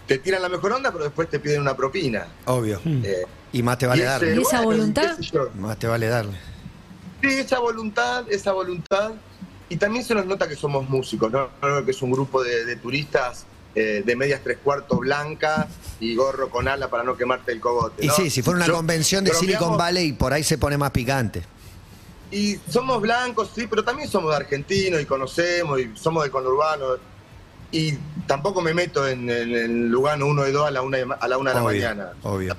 Te 0.06 0.18
tiran 0.18 0.42
la 0.42 0.48
mejor 0.48 0.72
onda, 0.72 0.92
pero 0.92 1.04
después 1.04 1.28
te 1.28 1.38
piden 1.40 1.60
una 1.60 1.76
propina. 1.76 2.28
Obvio. 2.44 2.80
Mm. 2.84 3.02
Eh, 3.04 3.26
Y 3.52 3.62
más 3.62 3.78
te 3.78 3.86
vale 3.86 4.00
y 4.00 4.04
ese, 4.04 4.10
darle. 4.10 4.34
¿Y 4.36 4.42
esa 4.42 4.60
voluntad? 4.62 5.18
Más 5.56 5.78
te 5.78 5.86
vale 5.86 6.06
darle. 6.08 6.38
Sí, 7.22 7.28
esa 7.28 7.58
voluntad, 7.58 8.24
esa 8.30 8.52
voluntad. 8.52 9.12
Y 9.68 9.76
también 9.76 10.04
se 10.04 10.14
nos 10.14 10.24
nota 10.24 10.46
que 10.48 10.56
somos 10.56 10.88
músicos, 10.88 11.30
¿no? 11.32 11.48
No, 11.62 11.84
Que 11.84 11.90
es 11.90 12.00
un 12.00 12.10
grupo 12.10 12.42
de, 12.42 12.64
de 12.64 12.76
turistas 12.76 13.44
eh, 13.74 14.02
de 14.04 14.16
medias 14.16 14.40
tres 14.42 14.58
cuartos 14.62 14.98
blanca 14.98 15.68
y 16.00 16.14
gorro 16.14 16.48
con 16.50 16.68
ala 16.68 16.88
para 16.88 17.02
no 17.04 17.16
quemarte 17.16 17.52
el 17.52 17.60
cogote. 17.60 18.04
Y 18.04 18.08
sí, 18.10 18.30
si 18.30 18.42
fuera 18.42 18.58
una 18.58 18.66
Yo- 18.66 18.74
convención 18.74 19.24
de 19.24 19.32
Silicon 19.34 19.76
Valley, 19.76 20.12
por 20.12 20.32
ahí 20.32 20.42
se 20.44 20.58
pone 20.58 20.76
más 20.78 20.90
picante. 20.90 21.42
Y 22.30 22.56
somos 22.70 23.00
blancos, 23.00 23.50
sí, 23.54 23.66
pero 23.66 23.82
también 23.84 24.08
somos 24.08 24.30
de 24.30 24.36
argentinos 24.36 25.00
y 25.00 25.06
conocemos 25.06 25.80
y 25.80 25.90
somos 25.96 26.24
de 26.24 26.30
conurbano. 26.30 26.84
Y 27.70 27.94
tampoco 28.26 28.60
me 28.62 28.72
meto 28.74 29.06
en, 29.06 29.28
en, 29.30 29.54
en 29.54 29.88
Lugano 29.90 30.26
1 30.26 30.48
y 30.48 30.52
2 30.52 30.66
a 30.66 30.70
la 30.70 30.82
1 30.82 30.96
de, 30.96 31.04
ma- 31.06 31.14
a 31.14 31.28
la 31.28 31.38
una 31.38 31.50
de 31.50 31.56
la 31.56 31.62
mañana. 31.62 32.12
obvio. 32.22 32.56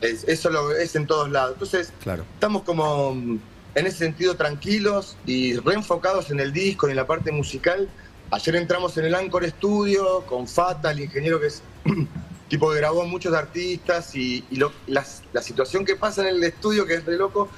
Es- 0.00 0.24
eso 0.24 0.50
lo, 0.50 0.72
es 0.72 0.94
en 0.96 1.06
todos 1.06 1.30
lados. 1.30 1.52
Entonces, 1.54 1.92
Claro. 2.02 2.24
estamos 2.34 2.62
como 2.62 3.14
mm, 3.14 3.38
en 3.74 3.86
ese 3.86 3.98
sentido 3.98 4.36
tranquilos 4.36 5.16
y 5.26 5.56
reenfocados 5.58 6.30
en 6.30 6.40
el 6.40 6.52
disco 6.52 6.88
y 6.88 6.90
en 6.90 6.96
la 6.96 7.06
parte 7.06 7.30
musical. 7.32 7.88
Ayer 8.34 8.56
entramos 8.56 8.96
en 8.98 9.04
el 9.04 9.14
Anchor 9.14 9.48
Studio 9.48 10.22
con 10.26 10.48
Fata, 10.48 10.90
el 10.90 10.98
ingeniero 11.00 11.38
que 11.40 11.46
es 11.46 11.62
tipo 12.48 12.68
que 12.72 12.78
grabó 12.78 13.04
muchos 13.06 13.32
artistas 13.32 14.12
y, 14.16 14.44
y 14.50 14.56
lo- 14.56 14.72
las- 14.88 15.22
la 15.32 15.40
situación 15.40 15.84
que 15.84 15.94
pasa 15.94 16.22
en 16.22 16.28
el 16.34 16.42
estudio 16.42 16.84
que 16.84 16.94
es 16.94 17.04
re 17.04 17.16
loco, 17.16 17.48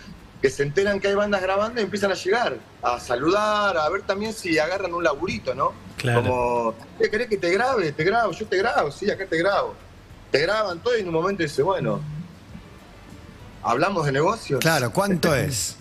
que 0.42 0.50
se 0.50 0.64
enteran 0.64 1.00
que 1.00 1.08
hay 1.08 1.14
bandas 1.14 1.40
grabando 1.40 1.80
y 1.80 1.84
empiezan 1.84 2.12
a 2.12 2.14
llegar, 2.14 2.58
a 2.82 3.00
saludar, 3.00 3.78
a 3.78 3.88
ver 3.88 4.02
también 4.02 4.34
si 4.34 4.58
agarran 4.58 4.92
un 4.92 5.02
laburito, 5.02 5.54
¿no? 5.54 5.72
Claro. 5.96 6.20
Como, 6.22 6.74
"Eh, 7.00 7.08
¿querés 7.08 7.28
que 7.28 7.38
te 7.38 7.50
grabe? 7.52 7.92
Te 7.92 8.04
grabo, 8.04 8.32
yo 8.32 8.46
te 8.46 8.58
grabo, 8.58 8.90
sí, 8.92 9.10
acá 9.10 9.24
te 9.26 9.38
grabo. 9.38 9.74
Te 10.30 10.40
graban 10.42 10.80
todo 10.80 10.94
y 10.94 11.00
en 11.00 11.08
un 11.08 11.14
momento 11.14 11.42
dice, 11.42 11.62
bueno, 11.62 12.00
¿hablamos 13.62 14.04
de 14.04 14.12
negocios? 14.12 14.60
Claro, 14.60 14.92
¿cuánto 14.92 15.34
es? 15.34 15.76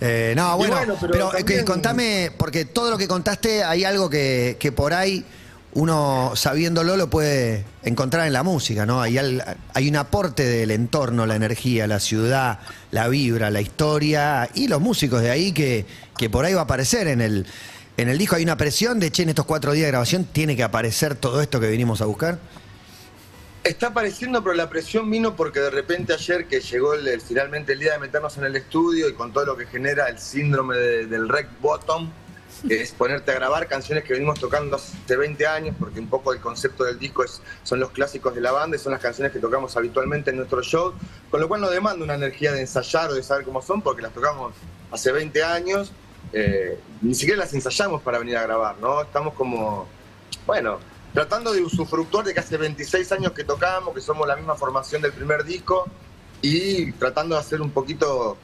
Eh, 0.00 0.32
no, 0.36 0.56
bueno, 0.56 0.76
bueno, 0.76 0.96
pero 1.00 1.30
pero, 1.30 1.58
eh, 1.60 1.64
contame, 1.64 2.32
porque 2.36 2.64
todo 2.64 2.90
lo 2.90 2.96
que 2.98 3.06
contaste 3.06 3.62
hay 3.64 3.84
algo 3.84 4.08
que, 4.08 4.56
que 4.58 4.72
por 4.72 4.94
ahí 4.94 5.24
uno 5.72 6.32
sabiéndolo 6.34 6.96
lo 6.96 7.08
puede 7.10 7.64
encontrar 7.84 8.26
en 8.26 8.32
la 8.32 8.42
música, 8.42 8.86
¿no? 8.86 9.00
Hay, 9.02 9.18
al- 9.18 9.56
hay 9.74 9.88
un 9.88 9.96
aporte 9.96 10.44
del 10.44 10.70
entorno, 10.72 11.26
la 11.26 11.36
energía, 11.36 11.86
la 11.86 12.00
ciudad, 12.00 12.58
la 12.90 13.08
vibra, 13.08 13.50
la 13.50 13.60
historia 13.60 14.48
y 14.54 14.68
los 14.68 14.80
músicos 14.80 15.22
de 15.22 15.30
ahí 15.30 15.52
que, 15.52 15.84
que 16.16 16.28
por 16.30 16.44
ahí 16.44 16.54
va 16.54 16.60
a 16.62 16.64
aparecer 16.64 17.06
en 17.06 17.20
el, 17.20 17.46
en 17.96 18.08
el 18.08 18.18
disco. 18.18 18.36
Hay 18.36 18.42
una 18.42 18.56
presión 18.56 18.98
de, 18.98 19.12
che, 19.12 19.22
en 19.22 19.28
estos 19.28 19.44
cuatro 19.44 19.72
días 19.72 19.84
de 19.84 19.90
grabación 19.92 20.24
tiene 20.24 20.56
que 20.56 20.62
aparecer 20.64 21.14
todo 21.14 21.40
esto 21.40 21.60
que 21.60 21.68
vinimos 21.68 22.00
a 22.00 22.06
buscar. 22.06 22.38
Está 23.62 23.88
apareciendo, 23.88 24.42
pero 24.42 24.54
la 24.54 24.70
presión 24.70 25.10
vino 25.10 25.36
porque 25.36 25.60
de 25.60 25.68
repente 25.70 26.14
ayer 26.14 26.46
que 26.46 26.60
llegó 26.60 26.94
el, 26.94 27.20
finalmente 27.20 27.74
el 27.74 27.78
día 27.80 27.92
de 27.92 27.98
meternos 27.98 28.38
en 28.38 28.44
el 28.44 28.56
estudio 28.56 29.06
y 29.08 29.12
con 29.12 29.32
todo 29.34 29.44
lo 29.44 29.56
que 29.56 29.66
genera 29.66 30.08
el 30.08 30.18
síndrome 30.18 30.76
de- 30.76 31.06
del 31.06 31.28
rec 31.28 31.46
bottom, 31.60 32.10
que 32.66 32.80
es 32.80 32.92
ponerte 32.92 33.30
a 33.32 33.34
grabar 33.34 33.68
canciones 33.68 34.04
que 34.04 34.14
venimos 34.14 34.40
tocando 34.40 34.76
hace 34.76 35.14
20 35.16 35.46
años, 35.46 35.76
porque 35.78 36.00
un 36.00 36.08
poco 36.08 36.32
el 36.32 36.40
concepto 36.40 36.84
del 36.84 36.98
disco 36.98 37.22
es, 37.22 37.42
son 37.62 37.80
los 37.80 37.90
clásicos 37.90 38.34
de 38.34 38.40
la 38.40 38.50
banda 38.50 38.76
y 38.76 38.80
son 38.80 38.92
las 38.92 39.00
canciones 39.02 39.30
que 39.30 39.38
tocamos 39.38 39.76
habitualmente 39.76 40.30
en 40.30 40.36
nuestro 40.38 40.62
show, 40.62 40.94
con 41.30 41.40
lo 41.40 41.46
cual 41.48 41.60
no 41.60 41.68
demanda 41.68 42.02
una 42.02 42.14
energía 42.14 42.52
de 42.52 42.60
ensayar 42.62 43.10
o 43.10 43.14
de 43.14 43.22
saber 43.22 43.44
cómo 43.44 43.60
son, 43.60 43.82
porque 43.82 44.00
las 44.00 44.12
tocamos 44.14 44.54
hace 44.90 45.12
20 45.12 45.42
años, 45.44 45.92
eh, 46.32 46.78
ni 47.02 47.14
siquiera 47.14 47.40
las 47.40 47.52
ensayamos 47.52 48.00
para 48.02 48.18
venir 48.18 48.38
a 48.38 48.42
grabar, 48.42 48.76
¿no? 48.78 49.02
Estamos 49.02 49.34
como, 49.34 49.86
bueno, 50.46 50.78
tratando 51.12 51.52
de 51.52 51.62
usufructuar 51.62 52.24
de 52.24 52.34
que 52.34 52.40
hace 52.40 52.56
26 52.56 53.10
años 53.12 53.32
que 53.32 53.44
tocamos, 53.44 53.94
que 53.94 54.00
somos 54.00 54.26
la 54.28 54.36
misma 54.36 54.54
formación 54.54 55.02
del 55.02 55.12
primer 55.12 55.44
disco 55.44 55.86
y 56.42 56.92
tratando 56.92 57.34
de 57.34 57.40
hacer 57.40 57.60
un 57.60 57.70
poquito 57.70 58.36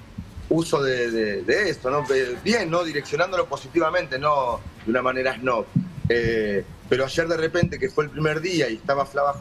uso 0.49 0.83
de, 0.83 1.11
de- 1.11 1.43
de 1.43 1.71
esto, 1.71 1.91
¿no? 1.91 2.05
Eh, 2.15 2.37
Bien, 2.45 2.71
¿no? 2.71 2.85
Direccionándolo 2.85 3.47
positivamente, 3.47 4.19
no 4.19 4.61
de 4.85 4.91
una 4.91 5.03
manera 5.03 5.35
snob. 5.37 5.67
Eh, 6.09 6.65
pero 6.89 7.05
ayer 7.05 7.27
de 7.27 7.37
repente, 7.37 7.79
que 7.79 7.89
fue 7.91 8.05
el 8.05 8.11
primer 8.11 8.41
día 8.41 8.69
y 8.69 8.75
estaba 8.77 9.07
Flava 9.07 9.35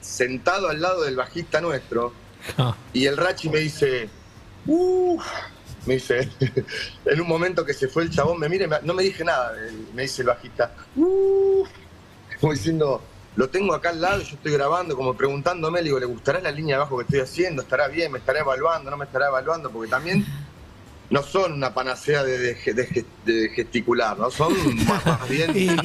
sentado 0.00 0.68
al 0.68 0.80
lado 0.82 1.02
del 1.02 1.16
bajista 1.16 1.60
nuestro, 1.60 2.12
Ah, 2.58 2.76
y 2.92 3.06
el 3.06 3.16
Rachi 3.16 3.48
me 3.48 3.58
dice, 3.60 4.10
me 5.86 5.94
dice, 5.94 6.28
en 7.06 7.20
un 7.22 7.26
momento 7.26 7.64
que 7.64 7.72
se 7.72 7.88
fue 7.88 8.02
el 8.02 8.10
chabón, 8.10 8.38
me 8.38 8.50
mire, 8.50 8.68
no 8.82 8.92
me 8.92 9.02
dije 9.02 9.24
nada, 9.24 9.54
eh, 9.58 9.72
me 9.94 10.02
dice 10.02 10.20
el 10.20 10.28
bajista, 10.28 10.74
"Uf", 10.94 11.66
como 12.40 12.52
diciendo, 12.52 13.02
lo 13.36 13.48
tengo 13.48 13.74
acá 13.74 13.90
al 13.90 14.00
lado, 14.00 14.22
yo 14.22 14.34
estoy 14.36 14.52
grabando, 14.52 14.96
como 14.96 15.14
preguntándome, 15.14 15.80
le 15.80 15.84
digo, 15.86 15.98
¿le 15.98 16.06
gustará 16.06 16.40
la 16.40 16.50
línea 16.50 16.76
de 16.76 16.82
abajo 16.82 16.98
que 16.98 17.04
estoy 17.04 17.20
haciendo? 17.20 17.62
¿Estará 17.62 17.88
bien? 17.88 18.12
¿Me 18.12 18.18
estará 18.18 18.40
evaluando? 18.40 18.90
¿No 18.90 18.96
me 18.96 19.04
estará 19.06 19.26
evaluando? 19.28 19.70
Porque 19.70 19.90
también 19.90 20.24
no 21.10 21.22
son 21.22 21.52
una 21.52 21.72
panacea 21.74 22.22
de, 22.24 22.38
de 22.38 22.54
de 22.74 22.86
ge- 22.86 23.04
de 23.24 23.48
gesticular, 23.50 24.16
¿no? 24.18 24.30
Son 24.30 24.52
más, 24.86 25.04
más 25.04 25.28
bien 25.28 25.50
Y-. 25.56 25.76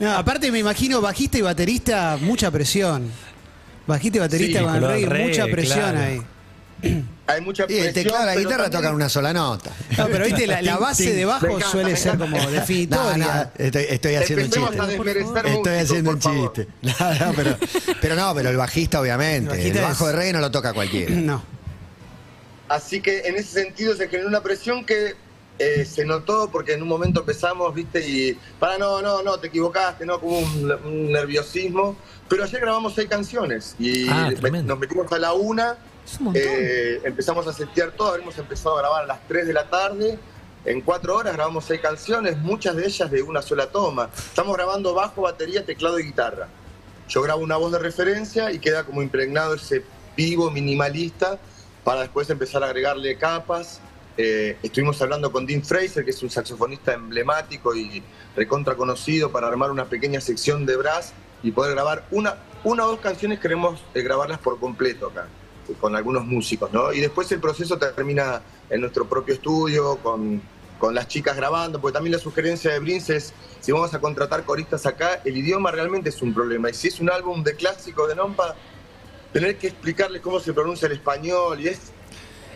No, 0.00 0.12
aparte 0.16 0.50
me 0.50 0.58
imagino 0.58 1.00
bajista 1.00 1.38
y 1.38 1.42
baterista, 1.42 2.18
mucha 2.20 2.50
presión. 2.50 3.10
Bajista 3.86 4.18
y 4.18 4.20
baterista 4.20 4.58
Sí, 4.58 4.64
van 4.64 4.82
reggae, 4.82 5.26
mucha 5.28 5.44
presión 5.46 5.78
claro. 5.78 5.98
ahí. 6.00 6.22
Hay 7.28 7.40
mucha 7.40 7.64
Y 7.68 7.74
el 7.78 7.82
presión, 7.92 7.94
teclado 8.04 8.22
y 8.22 8.26
la 8.26 8.34
guitarra 8.36 8.56
también- 8.64 8.82
tocan 8.82 8.94
una 8.94 9.08
sola 9.08 9.32
nota. 9.32 9.72
No, 9.98 10.06
pero 10.06 10.24
viste, 10.26 10.46
la, 10.46 10.62
la 10.62 10.76
base 10.76 11.12
de 11.12 11.24
bajo 11.24 11.60
suele 11.60 11.90
me 11.90 11.96
ser 11.96 12.16
como 12.18 12.38
No, 12.38 12.50
definitoria. 12.52 13.50
no, 13.58 13.64
estoy, 13.64 13.84
estoy 13.88 14.14
haciendo 14.14 14.44
un 14.44 14.50
chiste. 14.52 15.50
Estoy 15.50 15.74
haciendo 15.78 16.10
un 16.12 16.18
chiste. 16.20 16.68
No, 16.82 16.92
no, 17.26 17.32
pero, 17.34 17.56
pero 18.00 18.14
no, 18.14 18.32
pero 18.34 18.50
el 18.50 18.56
bajista, 18.56 19.00
obviamente. 19.00 19.54
El 19.54 19.58
El, 19.60 19.66
bajista 19.72 19.82
bajo 19.88 20.06
es- 20.06 20.12
de 20.12 20.18
reggae 20.18 20.32
no 20.34 20.40
lo 20.40 20.50
toca 20.52 20.72
cualquiera. 20.72 21.14
No. 21.26 21.42
Así 22.68 23.00
que 23.00 23.20
en 23.26 23.36
ese 23.36 23.62
sentido 23.62 23.94
se 23.94 24.08
generó 24.08 24.28
una 24.28 24.42
presión 24.42 24.84
que 24.84 25.14
eh, 25.58 25.84
se 25.84 26.04
notó 26.04 26.48
porque 26.50 26.74
en 26.74 26.82
un 26.82 26.88
momento 26.88 27.20
empezamos, 27.20 27.72
viste, 27.74 28.06
y 28.06 28.38
para 28.58 28.76
no, 28.76 29.00
no, 29.00 29.22
no, 29.22 29.38
te 29.38 29.46
equivocaste, 29.48 30.04
no, 30.04 30.20
como 30.20 30.38
un, 30.40 30.72
un 30.84 31.12
nerviosismo. 31.12 31.96
Pero 32.28 32.42
ayer 32.44 32.60
grabamos 32.60 32.94
seis 32.94 33.08
canciones 33.08 33.76
y 33.78 34.08
Ah, 34.08 34.30
me- 34.42 34.62
nos 34.62 34.78
metimos 34.78 35.10
a 35.12 35.18
la 35.18 35.32
una. 35.32 35.76
Eh, 36.34 37.00
empezamos 37.04 37.46
a 37.46 37.52
setear 37.52 37.92
todo, 37.92 38.12
habíamos 38.12 38.38
empezado 38.38 38.76
a 38.76 38.80
grabar 38.80 39.04
a 39.04 39.06
las 39.06 39.26
3 39.28 39.46
de 39.46 39.52
la 39.52 39.68
tarde. 39.68 40.18
En 40.64 40.80
cuatro 40.80 41.14
horas 41.14 41.34
grabamos 41.34 41.64
seis 41.64 41.80
canciones, 41.80 42.36
muchas 42.38 42.74
de 42.74 42.86
ellas 42.86 43.08
de 43.08 43.22
una 43.22 43.40
sola 43.40 43.68
toma. 43.68 44.10
Estamos 44.16 44.56
grabando 44.56 44.94
bajo, 44.94 45.22
batería, 45.22 45.64
teclado 45.64 46.00
y 46.00 46.04
guitarra. 46.04 46.48
Yo 47.08 47.22
grabo 47.22 47.40
una 47.40 47.56
voz 47.56 47.70
de 47.70 47.78
referencia 47.78 48.50
y 48.50 48.58
queda 48.58 48.82
como 48.84 49.00
impregnado 49.00 49.54
ese 49.54 49.84
vivo 50.16 50.50
minimalista 50.50 51.38
para 51.84 52.00
después 52.00 52.28
empezar 52.30 52.64
a 52.64 52.66
agregarle 52.66 53.16
capas. 53.16 53.80
Eh, 54.16 54.56
estuvimos 54.60 55.00
hablando 55.00 55.30
con 55.30 55.46
Dean 55.46 55.62
Fraser, 55.62 56.04
que 56.04 56.10
es 56.10 56.20
un 56.22 56.30
saxofonista 56.30 56.94
emblemático 56.94 57.76
y 57.76 58.02
recontra 58.34 58.74
conocido, 58.74 59.30
para 59.30 59.46
armar 59.46 59.70
una 59.70 59.84
pequeña 59.84 60.20
sección 60.20 60.66
de 60.66 60.76
brass 60.76 61.12
y 61.44 61.52
poder 61.52 61.74
grabar 61.74 62.04
una, 62.10 62.38
una 62.64 62.86
o 62.86 62.88
dos 62.88 63.00
canciones. 63.00 63.38
Queremos 63.38 63.80
eh, 63.94 64.02
grabarlas 64.02 64.38
por 64.38 64.58
completo 64.58 65.08
acá, 65.08 65.28
eh, 65.68 65.74
con 65.80 65.94
algunos 65.96 66.24
músicos, 66.24 66.72
¿no? 66.72 66.92
Y 66.92 67.00
después 67.00 67.30
el 67.32 67.40
proceso 67.40 67.78
termina 67.78 68.42
en 68.70 68.80
nuestro 68.80 69.08
propio 69.08 69.34
estudio, 69.34 69.96
con, 70.02 70.40
con 70.78 70.94
las 70.94 71.08
chicas 71.08 71.36
grabando, 71.36 71.80
porque 71.80 71.94
también 71.94 72.12
la 72.12 72.18
sugerencia 72.18 72.72
de 72.72 72.78
Brince 72.80 73.16
es, 73.16 73.32
si 73.60 73.72
vamos 73.72 73.92
a 73.94 74.00
contratar 74.00 74.44
coristas 74.44 74.86
acá, 74.86 75.20
el 75.24 75.36
idioma 75.36 75.70
realmente 75.70 76.10
es 76.10 76.22
un 76.22 76.34
problema. 76.34 76.70
Y 76.70 76.74
si 76.74 76.88
es 76.88 77.00
un 77.00 77.10
álbum 77.10 77.42
de 77.42 77.54
clásico 77.54 78.06
de 78.06 78.14
Nompa, 78.14 78.54
tener 79.32 79.56
que 79.56 79.68
explicarles 79.68 80.22
cómo 80.22 80.40
se 80.40 80.52
pronuncia 80.52 80.86
el 80.86 80.92
español 80.92 81.60
y 81.60 81.68
es... 81.68 81.92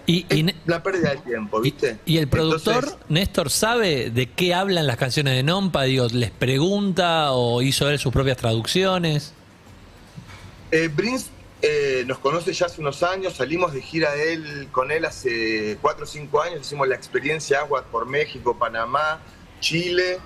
Y, 0.06 0.24
la 0.66 0.82
pérdida 0.82 1.10
de 1.10 1.18
tiempo, 1.18 1.60
¿viste? 1.60 1.98
y 2.04 2.16
el 2.16 2.26
productor, 2.26 2.76
Entonces, 2.76 2.98
Néstor, 3.08 3.48
¿sabe 3.48 4.10
de 4.10 4.28
qué 4.28 4.54
hablan 4.54 4.88
las 4.88 4.96
canciones 4.96 5.34
de 5.34 5.44
Nompa? 5.44 5.84
Digo, 5.84 6.08
¿les 6.10 6.32
pregunta 6.32 7.30
o 7.30 7.62
hizo 7.62 7.88
él 7.88 7.98
sus 8.00 8.12
propias 8.12 8.36
traducciones? 8.36 9.34
Eh, 10.72 10.88
Brins 10.92 11.30
eh, 11.62 12.04
nos 12.06 12.18
conoce 12.18 12.52
ya 12.52 12.66
hace 12.66 12.80
unos 12.80 13.02
años, 13.02 13.34
salimos 13.34 13.72
de 13.72 13.82
gira 13.82 14.12
de 14.14 14.32
él, 14.34 14.68
con 14.72 14.90
él 14.90 15.04
hace 15.04 15.76
4 15.82 16.04
o 16.04 16.06
5 16.06 16.40
años, 16.42 16.60
hicimos 16.62 16.88
la 16.88 16.94
experiencia 16.94 17.60
Agua 17.60 17.84
por 17.90 18.06
México, 18.06 18.56
Panamá, 18.58 19.20
Chile 19.60 20.18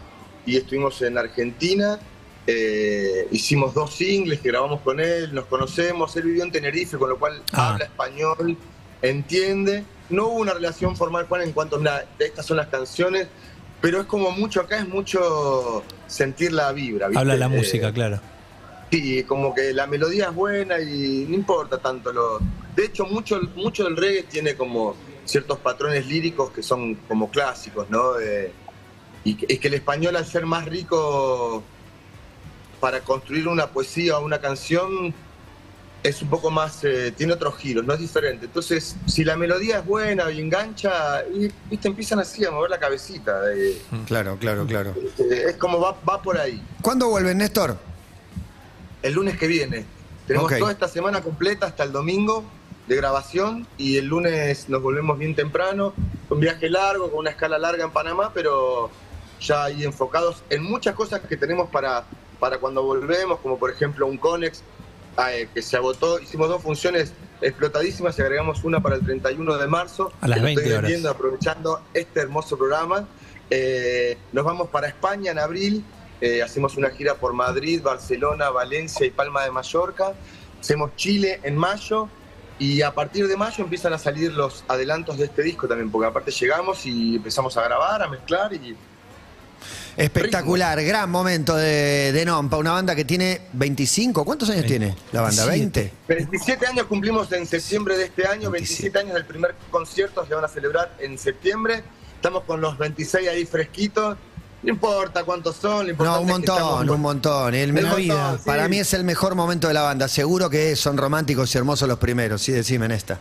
y 0.47 0.57
estuvimos 0.57 1.01
en 1.03 1.19
Argentina. 1.19 1.99
Eh, 2.47 3.27
hicimos 3.33 3.73
dos 3.73 3.95
singles 3.95 4.41
que 4.41 4.51
grabamos 4.51 4.81
con 4.83 5.01
él, 5.01 5.35
nos 5.35 5.47
conocemos, 5.47 6.15
él 6.17 6.25
vivió 6.25 6.45
en 6.45 6.53
Tenerife, 6.53 6.99
con 6.99 7.09
lo 7.09 7.19
cual 7.19 7.43
Ah. 7.53 7.71
habla 7.73 7.85
español, 7.87 8.57
entiende. 9.03 9.85
No 10.11 10.27
hubo 10.29 10.35
una 10.41 10.53
relación 10.53 10.95
formal 10.97 11.27
Juan 11.27 11.43
en 11.43 11.53
cuanto 11.53 11.77
a 11.89 12.05
estas 12.19 12.45
son 12.45 12.59
las 12.59 12.67
canciones, 12.69 13.29
pero 13.81 14.01
es 14.03 14.07
como 14.07 14.31
mucho 14.31 14.61
acá, 14.61 14.79
es 14.79 14.87
mucho 14.89 15.83
sentir 16.07 16.53
la 16.53 16.71
vibra. 16.73 17.09
¿viste? 17.09 17.19
Habla 17.21 17.37
la 17.37 17.47
Eh, 17.47 17.49
música, 17.49 17.93
claro. 17.93 18.21
Sí, 18.95 19.25
como 19.25 19.53
que 19.53 19.73
la 19.73 19.89
melodía 19.89 20.27
es 20.27 20.35
buena 20.37 20.79
y 20.79 21.27
no 21.29 21.35
importa 21.35 21.79
tanto 21.79 22.13
lo. 22.13 22.39
De 22.77 22.85
hecho, 22.85 23.05
mucho, 23.07 23.41
mucho 23.57 23.83
del 23.83 23.97
reggae 23.97 24.23
tiene 24.23 24.55
como 24.55 24.95
ciertos 25.25 25.59
patrones 25.59 26.07
líricos 26.07 26.53
que 26.53 26.63
son 26.63 26.95
como 27.09 27.29
clásicos, 27.29 27.91
¿no? 27.91 28.21
Eh, 28.21 28.53
y 29.25 29.35
que, 29.35 29.47
es 29.53 29.59
que 29.59 29.67
el 29.67 29.75
español, 29.75 30.15
al 30.15 30.25
ser 30.25 30.47
más 30.47 30.67
rico 30.67 31.65
para 32.79 33.01
construir 33.01 33.49
una 33.49 33.67
poesía 33.67 34.17
o 34.17 34.25
una 34.25 34.39
canción, 34.41 35.13
es 36.05 36.23
un 36.23 36.29
poco 36.31 36.53
más. 36.53 36.85
eh, 36.85 37.13
tiene 37.17 37.33
otros 37.33 37.57
giros, 37.57 37.85
no 37.85 37.95
es 37.95 37.99
diferente. 37.99 38.47
Entonces, 38.47 38.95
si 39.09 39.25
la 39.25 39.37
melodía 39.37 39.79
es 39.79 39.85
buena 39.87 40.31
y 40.31 40.39
engancha, 40.41 41.25
y, 41.35 41.51
viste, 41.69 41.89
empiezan 41.89 42.21
así 42.21 42.45
a 42.45 42.53
mover 42.53 42.71
la 42.71 42.79
cabecita. 42.79 43.41
eh, 43.57 43.77
Claro, 44.07 44.37
claro, 44.39 44.65
claro. 44.67 44.95
es 45.19 45.57
como 45.57 45.81
va, 45.81 45.97
va 46.09 46.23
por 46.23 46.39
ahí. 46.39 46.63
¿Cuándo 46.81 47.09
vuelven, 47.09 47.39
Néstor? 47.39 47.77
El 49.05 49.13
lunes 49.13 49.39
que 49.39 49.47
viene. 49.47 49.85
Tenemos 50.27 50.51
toda 50.59 50.73
esta 50.73 50.89
semana 50.89 51.23
completa 51.23 51.67
hasta 51.67 51.85
el 51.85 51.93
domingo 51.93 52.43
de 52.89 52.97
grabación 52.97 53.67
y 53.77 53.99
el 53.99 54.07
lunes 54.07 54.69
nos 54.71 54.83
volvemos 54.83 55.19
bien 55.19 55.35
temprano, 55.35 55.93
un 56.31 56.41
viaje 56.41 56.71
largo, 56.71 57.11
con 57.11 57.21
una 57.21 57.31
escala 57.31 57.59
larga 57.59 57.85
en 57.85 57.91
Panamá, 57.91 58.31
pero 58.33 58.91
ya 59.41 59.65
ahí 59.65 59.85
enfocados 59.85 60.43
en 60.49 60.63
muchas 60.63 60.95
cosas 60.95 61.21
que 61.21 61.37
tenemos 61.37 61.69
para, 61.69 62.05
para 62.41 62.59
cuando 62.59 62.83
volvemos, 62.83 63.41
como 63.41 63.59
por 63.59 63.71
ejemplo 63.71 64.07
un 64.07 64.17
Conex 64.17 64.63
eh, 65.31 65.49
que 65.53 65.61
se 65.61 65.77
agotó, 65.77 66.19
hicimos 66.19 66.49
dos 66.49 66.63
funciones 66.63 67.13
explotadísimas 67.43 68.19
y 68.19 68.23
agregamos 68.23 68.65
una 68.65 68.81
para 68.81 68.97
el 68.97 69.05
31 69.05 69.59
de 69.59 69.67
marzo. 69.67 70.13
A 70.23 70.29
las 70.29 70.37
que 70.37 70.41
lo 70.41 70.47
20 70.47 70.63
estoy 70.63 70.73
horas. 70.73 70.83
vendiendo, 70.83 71.11
aprovechando 71.11 71.81
este 71.93 72.21
hermoso 72.21 72.57
programa. 72.57 73.07
Eh, 73.51 74.17
nos 74.33 74.47
vamos 74.47 74.71
para 74.71 74.89
España 74.89 75.31
en 75.33 75.39
abril, 75.39 75.85
eh, 76.21 76.43
hacemos 76.43 76.77
una 76.77 76.91
gira 76.91 77.15
por 77.15 77.33
Madrid, 77.33 77.83
Barcelona, 77.83 78.51
Valencia 78.51 79.07
y 79.07 79.11
Palma 79.11 79.45
de 79.45 79.51
Mallorca. 79.51 80.15
Hacemos 80.61 80.97
Chile 80.97 81.41
en 81.43 81.57
mayo 81.57 82.09
y 82.59 82.83
a 82.83 82.95
partir 82.95 83.27
de 83.27 83.37
mayo 83.37 83.65
empiezan 83.65 83.93
a 83.93 83.99
salir 83.99 84.33
los 84.33 84.65
adelantos 84.69 85.19
de 85.19 85.25
este 85.25 85.43
disco 85.43 85.67
también, 85.67 85.91
porque 85.91 86.09
aparte 86.09 86.31
llegamos 86.31 86.87
y 86.87 87.17
empezamos 87.17 87.57
a 87.57 87.65
grabar, 87.65 88.03
a 88.03 88.09
mezclar 88.09 88.53
y 88.55 88.77
Espectacular, 89.97 90.83
gran 90.83 91.09
momento 91.09 91.55
de, 91.55 92.11
de 92.13 92.25
Nompa, 92.25 92.57
una 92.57 92.73
banda 92.73 92.97
que 92.97 93.05
tiene 93.05 93.43
25, 93.53 94.25
¿cuántos 94.25 94.51
años 94.51 94.67
tiene 94.67 94.97
la 95.13 95.21
banda? 95.23 95.47
20. 95.47 95.93
27 96.09 96.67
años 96.67 96.87
cumplimos 96.87 97.31
en 97.33 97.47
septiembre 97.47 97.97
de 97.97 98.07
este 98.07 98.27
año, 98.27 98.51
27. 98.51 98.91
27 98.91 98.99
años 98.99 99.15
del 99.15 99.25
primer 99.25 99.55
concierto, 99.71 100.27
se 100.27 100.35
van 100.35 100.45
a 100.45 100.49
celebrar 100.49 100.95
en 100.99 101.17
septiembre. 101.17 101.85
Estamos 102.17 102.43
con 102.45 102.61
los 102.61 102.77
26 102.77 103.29
ahí 103.29 103.47
fresquitos. 103.47 104.17
No 104.65 104.71
importa 104.71 105.25
cuántos 105.25 105.57
son, 105.57 105.87
lo 105.89 105.95
No, 106.05 106.21
un 106.21 106.31
es 106.31 106.37
que 106.37 106.41
estamos 106.41 106.63
montón, 106.79 106.91
un 106.91 107.01
montón. 107.01 107.55
El 107.55 107.73
mejor- 107.75 107.99
montón, 108.03 108.39
sí. 108.39 108.45
Para 108.47 108.67
mí 108.69 108.79
es 108.79 108.95
el 108.95 109.05
mejor 109.05 109.35
momento 109.35 109.69
de 109.69 109.75
la 109.75 109.83
banda. 109.83 110.09
Seguro 110.09 110.49
que 110.49 110.75
son 110.75 110.97
románticos 110.97 111.55
y 111.55 111.59
hermosos 111.59 111.87
los 111.87 111.99
primeros, 111.99 112.41
sí, 112.41 112.53
decime 112.53 112.87
en 112.87 112.93
esta. 112.93 113.21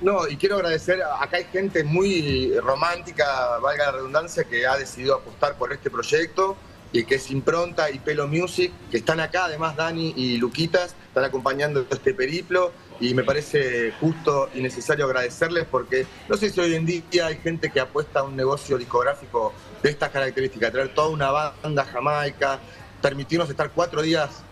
No, 0.00 0.26
y 0.26 0.36
quiero 0.38 0.56
agradecer, 0.56 1.02
acá 1.02 1.36
hay 1.36 1.44
gente 1.52 1.84
muy 1.84 2.54
romántica, 2.60 3.58
valga 3.62 3.86
la 3.86 3.92
redundancia, 3.92 4.44
que 4.44 4.66
ha 4.66 4.78
decidido 4.78 5.16
apostar 5.16 5.56
por 5.56 5.70
este 5.74 5.90
proyecto 5.90 6.56
y 6.92 7.04
que 7.04 7.16
es 7.16 7.30
Impronta 7.30 7.90
y 7.90 7.98
Pelo 7.98 8.26
Music, 8.26 8.72
que 8.90 8.96
están 8.96 9.20
acá, 9.20 9.44
además 9.44 9.76
Dani 9.76 10.14
y 10.16 10.38
Luquitas, 10.38 10.94
están 11.08 11.24
acompañando 11.24 11.84
este 11.90 12.14
periplo 12.14 12.72
y 13.00 13.14
me 13.14 13.24
parece 13.24 13.92
justo 13.98 14.50
y 14.54 14.60
necesario 14.60 15.06
agradecerles 15.06 15.66
porque 15.70 16.06
no 16.28 16.36
sé 16.36 16.50
si 16.50 16.60
hoy 16.60 16.74
en 16.74 16.84
día 16.84 17.26
hay 17.26 17.36
gente 17.36 17.70
que 17.70 17.80
apuesta 17.80 18.20
a 18.20 18.22
un 18.24 18.36
negocio 18.36 18.76
discográfico 18.76 19.54
de 19.82 19.90
estas 19.90 20.10
características, 20.10 20.70
traer 20.70 20.94
toda 20.94 21.08
una 21.08 21.30
banda 21.30 21.84
jamaica, 21.86 22.60
permitirnos 23.00 23.48
estar 23.48 23.70
cuatro 23.70 24.02
días 24.02 24.42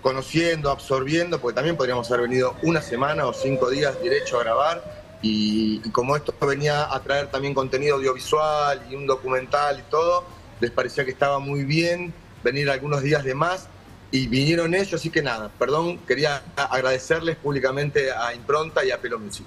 conociendo, 0.00 0.70
absorbiendo, 0.70 1.38
porque 1.38 1.54
también 1.54 1.76
podríamos 1.76 2.10
haber 2.10 2.28
venido 2.28 2.56
una 2.62 2.80
semana 2.80 3.26
o 3.26 3.34
cinco 3.34 3.68
días 3.68 4.00
derecho 4.02 4.40
a 4.40 4.44
grabar. 4.44 5.02
Y, 5.20 5.80
y 5.84 5.90
como 5.90 6.16
esto 6.16 6.34
venía 6.44 6.92
a 6.92 7.00
traer 7.00 7.30
también 7.30 7.54
contenido 7.54 7.96
audiovisual 7.96 8.82
y 8.90 8.96
un 8.96 9.06
documental 9.06 9.78
y 9.78 9.82
todo, 9.82 10.24
les 10.60 10.70
parecía 10.70 11.04
que 11.04 11.12
estaba 11.12 11.38
muy 11.38 11.64
bien 11.64 12.12
venir 12.42 12.70
algunos 12.70 13.02
días 13.02 13.22
de 13.22 13.34
más 13.34 13.68
y 14.12 14.28
vinieron 14.28 14.74
ellos, 14.74 15.00
así 15.00 15.10
que 15.10 15.22
nada, 15.22 15.50
perdón, 15.58 15.98
quería 16.06 16.42
agradecerles 16.54 17.36
públicamente 17.36 18.12
a 18.12 18.34
Impronta 18.34 18.84
y 18.84 18.90
a 18.90 19.00
Pelo 19.00 19.18
Music. 19.18 19.46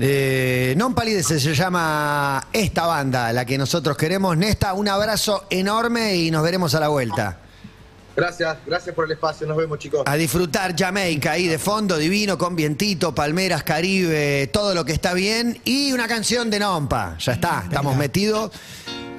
Eh, 0.00 0.72
non 0.74 0.96
Palidece 0.96 1.36
se 1.38 1.52
llama 1.52 2.48
esta 2.50 2.86
banda, 2.88 3.30
la 3.30 3.44
que 3.44 3.58
nosotros 3.58 3.94
queremos. 3.94 4.36
Nesta, 4.36 4.72
un 4.72 4.88
abrazo 4.88 5.44
enorme 5.50 6.16
y 6.16 6.30
nos 6.30 6.42
veremos 6.42 6.74
a 6.74 6.80
la 6.80 6.88
vuelta. 6.88 7.38
Gracias, 8.16 8.56
gracias 8.66 8.94
por 8.94 9.04
el 9.04 9.12
espacio, 9.12 9.46
nos 9.46 9.56
vemos 9.56 9.78
chicos. 9.78 10.02
A 10.06 10.16
disfrutar 10.16 10.74
Jamaica 10.76 11.32
ahí 11.32 11.46
de 11.46 11.58
fondo, 11.58 11.96
divino, 11.96 12.36
con 12.36 12.56
vientito, 12.56 13.14
palmeras, 13.14 13.62
Caribe, 13.64 14.48
todo 14.52 14.74
lo 14.74 14.84
que 14.84 14.92
está 14.92 15.12
bien. 15.12 15.60
Y 15.64 15.92
una 15.92 16.08
canción 16.08 16.50
de 16.50 16.58
Nompa. 16.58 17.16
Ya 17.18 17.32
está, 17.32 17.64
estamos 17.64 17.96
metidos. 17.96 18.50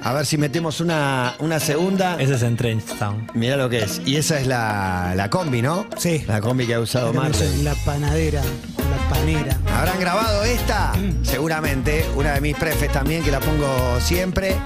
A 0.04 0.12
ver 0.12 0.26
si 0.26 0.36
metemos 0.36 0.82
una, 0.82 1.34
una 1.38 1.58
segunda. 1.58 2.16
Ese 2.20 2.34
es 2.34 2.42
en 2.42 2.58
Trench 2.58 2.84
Town. 2.98 3.26
Mirá 3.32 3.56
lo 3.56 3.70
que 3.70 3.84
es. 3.84 4.02
Y 4.04 4.16
esa 4.16 4.38
es 4.38 4.46
la, 4.46 5.14
la 5.16 5.30
combi, 5.30 5.62
¿no? 5.62 5.86
Sí. 5.96 6.22
La 6.28 6.42
combi 6.42 6.66
que 6.66 6.74
ha 6.74 6.80
usado 6.80 7.14
Marley. 7.14 7.62
La 7.62 7.74
panadera, 7.86 8.42
la 8.42 9.08
panera. 9.08 9.58
¿Habrán 9.74 9.98
grabado 9.98 10.44
esta? 10.44 10.92
Seguramente. 11.22 12.04
Una 12.16 12.34
de 12.34 12.42
mis 12.42 12.54
prefes 12.54 12.92
también, 12.92 13.24
que 13.24 13.30
la 13.30 13.40
pongo 13.40 13.98
siempre. 13.98 14.56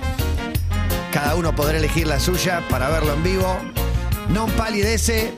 Cada 1.13 1.37
uno 1.37 1.55
podrá 1.55 1.79
elegir 1.79 2.09
la 2.09 2.19
suya 2.19 2.67
para 2.69 2.89
verlo 2.89 3.15
en 3.15 3.23
vivo. 3.23 3.57
Non 4.31 4.51
palidece. 4.59 5.33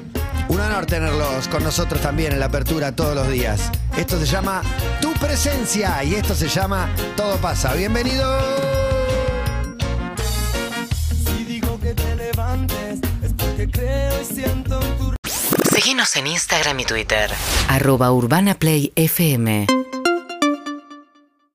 Un 0.49 0.61
honor 0.61 0.87
tenerlos 0.87 1.47
con 1.49 1.63
nosotros 1.63 2.01
también 2.01 2.33
en 2.33 2.41
la 2.41 2.47
apertura 2.47 2.97
todos 2.97 3.15
los 3.15 3.29
días. 3.29 3.71
Esto 3.99 4.19
se 4.19 4.25
llama 4.25 4.63
Tu 5.03 5.13
Presencia 5.21 6.03
y 6.03 6.15
esto 6.15 6.35
se 6.35 6.49
llama 6.49 6.89
Todo 7.17 7.37
pasa. 7.37 7.75
Bienvenido. 7.75 8.80
Te 12.51 12.67
levantes, 12.67 13.01
es 13.23 13.33
porque 13.35 13.69
creo 13.71 14.23
y 14.23 14.25
siento 14.25 14.81
en 14.81 14.99
tu 14.99 15.15
Síguenos 15.75 16.17
en 16.17 16.27
Instagram 16.27 16.81
y 16.81 16.85
Twitter. 16.85 17.31
Arroba 17.69 18.13
Urbana 18.13 18.55
Play 18.55 18.93
FM 18.97 19.67